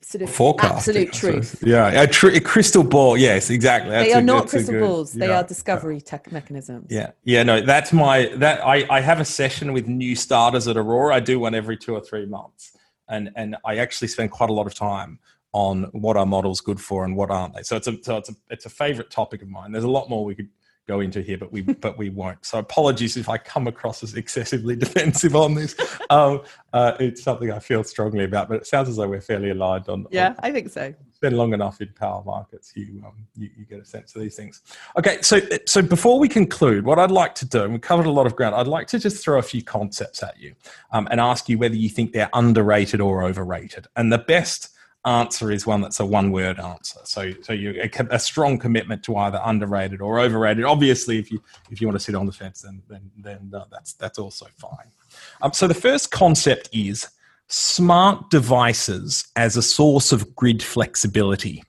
[0.00, 1.62] sort of Forecast, absolute truth.
[1.64, 3.16] Yeah, a, tr- a, crystal ball.
[3.16, 3.90] Yes, exactly.
[3.90, 5.12] That's they are a, not crystal good, balls.
[5.12, 6.86] They yeah, are discovery tech mechanisms.
[6.90, 7.42] Yeah, yeah.
[7.42, 11.16] No, that's my that I I have a session with new starters at Aurora.
[11.16, 12.76] I do one every two or three months,
[13.08, 15.18] and and I actually spend quite a lot of time
[15.52, 17.62] on what are models good for and what aren't they.
[17.62, 19.72] So it's a so it's a it's a favorite topic of mine.
[19.72, 20.48] There's a lot more we could
[20.90, 22.44] go into here, but we but we won't.
[22.44, 25.76] So apologies if I come across as excessively defensive on this.
[26.10, 29.50] Um, uh, it's something I feel strongly about, but it sounds as though we're fairly
[29.50, 30.06] aligned on.
[30.10, 30.92] Yeah, on, I think so.
[31.20, 34.34] Been long enough in power markets, you, um, you you get a sense of these
[34.34, 34.62] things.
[34.98, 38.10] Okay, so so before we conclude, what I'd like to do, and we covered a
[38.10, 38.54] lot of ground.
[38.56, 40.54] I'd like to just throw a few concepts at you
[40.92, 43.86] um, and ask you whether you think they're underrated or overrated.
[43.96, 44.70] And the best
[45.04, 47.00] answer is one that's a one word answer.
[47.04, 50.64] So, so you a, a, strong commitment to either underrated or overrated.
[50.64, 53.64] Obviously, if you if you want to sit on the fence, then then then uh,
[53.70, 54.90] that's that's also fine.
[55.42, 57.08] Um, so the first concept is
[57.48, 61.64] smart devices as a source of grid flexibility,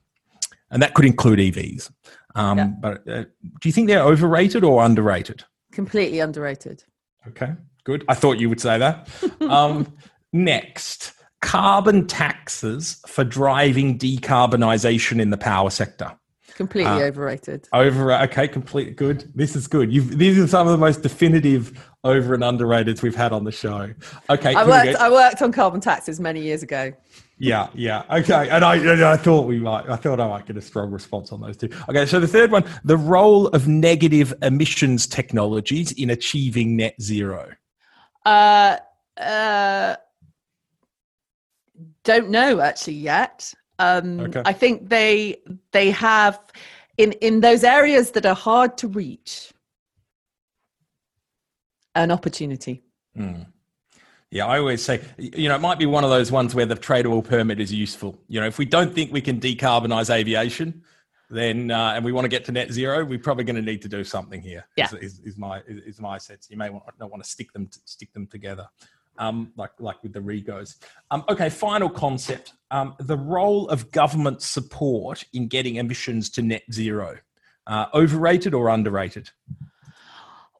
[0.70, 1.90] and that could include EVs.
[2.34, 2.66] Um, yeah.
[2.80, 3.24] But uh,
[3.60, 5.44] do you think they're overrated or underrated?
[5.72, 6.84] Completely underrated.
[7.28, 7.54] Okay,
[7.84, 8.04] good.
[8.08, 9.08] I thought you would say that.
[9.40, 9.90] um,
[10.34, 16.16] next carbon taxes for driving decarbonisation in the power sector.
[16.54, 17.68] Completely uh, overrated.
[17.72, 19.30] Over okay, complete good.
[19.34, 19.92] This is good.
[19.92, 23.52] You've, these are some of the most definitive over and underrated we've had on the
[23.52, 23.92] show.
[24.28, 25.00] Okay, I worked.
[25.00, 26.92] I worked on carbon taxes many years ago.
[27.38, 28.50] Yeah, yeah, okay.
[28.50, 29.88] And I, and I thought we might.
[29.88, 31.70] I thought I might get a strong response on those two.
[31.88, 37.50] Okay, so the third one: the role of negative emissions technologies in achieving net zero.
[38.26, 38.76] Uh,
[39.16, 39.96] uh
[42.04, 43.52] don't know actually yet.
[43.78, 44.42] Um, okay.
[44.44, 45.40] I think they
[45.72, 46.38] they have
[46.96, 49.52] in in those areas that are hard to reach
[51.94, 52.82] an opportunity.
[53.16, 53.46] Mm.
[54.30, 56.74] Yeah, I always say, you know, it might be one of those ones where the
[56.74, 58.18] tradable permit is useful.
[58.28, 60.84] You know, if we don't think we can decarbonize aviation,
[61.28, 63.82] then uh, and we want to get to net zero, we're probably going to need
[63.82, 64.66] to do something here.
[64.76, 66.48] Yeah, is, is, is my is, is, my sense.
[66.50, 68.66] You may want, not want to stick them to, stick them together
[69.18, 70.76] um, like like with the Regos.
[71.10, 76.62] Um, okay, final concept: um, the role of government support in getting emissions to net
[76.72, 77.18] zero.
[77.66, 79.30] Uh, overrated or underrated?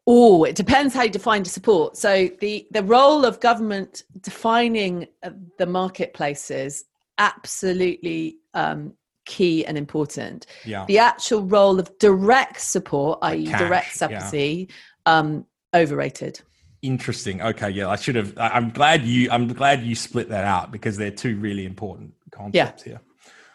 [0.06, 1.96] Oh, it depends how you define the support.
[1.96, 6.84] So the the role of government defining uh, the marketplaces
[7.18, 8.94] absolutely um,
[9.26, 10.46] key and important.
[10.64, 10.84] Yeah.
[10.86, 14.68] The actual role of direct support, i.e., direct subsidy,
[15.06, 15.18] yeah.
[15.18, 16.40] um, overrated.
[16.82, 17.40] Interesting.
[17.40, 18.34] Okay, yeah, I should have.
[18.36, 19.30] I'm glad you.
[19.30, 22.92] I'm glad you split that out because they're two really important concepts yeah.
[22.92, 23.00] here.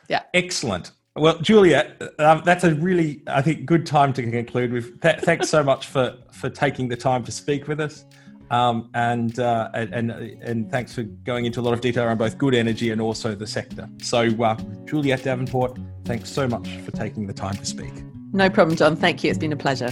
[0.07, 0.21] Yeah.
[0.33, 0.91] Excellent.
[1.17, 5.01] Well, Julia, uh, that's a really, I think, good time to conclude with.
[5.01, 8.05] Th- thanks so much for for taking the time to speak with us,
[8.49, 12.37] um, and, uh, and and thanks for going into a lot of detail on both
[12.37, 13.89] good energy and also the sector.
[14.01, 14.55] So, uh,
[14.85, 17.91] Juliet Davenport, thanks so much for taking the time to speak.
[18.31, 18.95] No problem, John.
[18.95, 19.29] Thank you.
[19.29, 19.91] It's been a pleasure.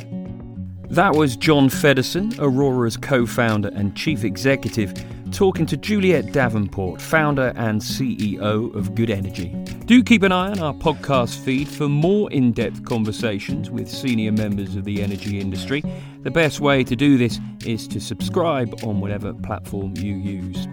[0.95, 4.93] That was John Feddersen, Aurora's co founder and chief executive,
[5.29, 9.49] talking to Juliet Davenport, founder and CEO of Good Energy.
[9.87, 14.31] Do keep an eye on our podcast feed for more in depth conversations with senior
[14.31, 15.83] members of the energy industry.
[16.23, 20.65] The best way to do this is to subscribe on whatever platform you use.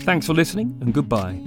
[0.00, 1.40] Thanks for listening and goodbye.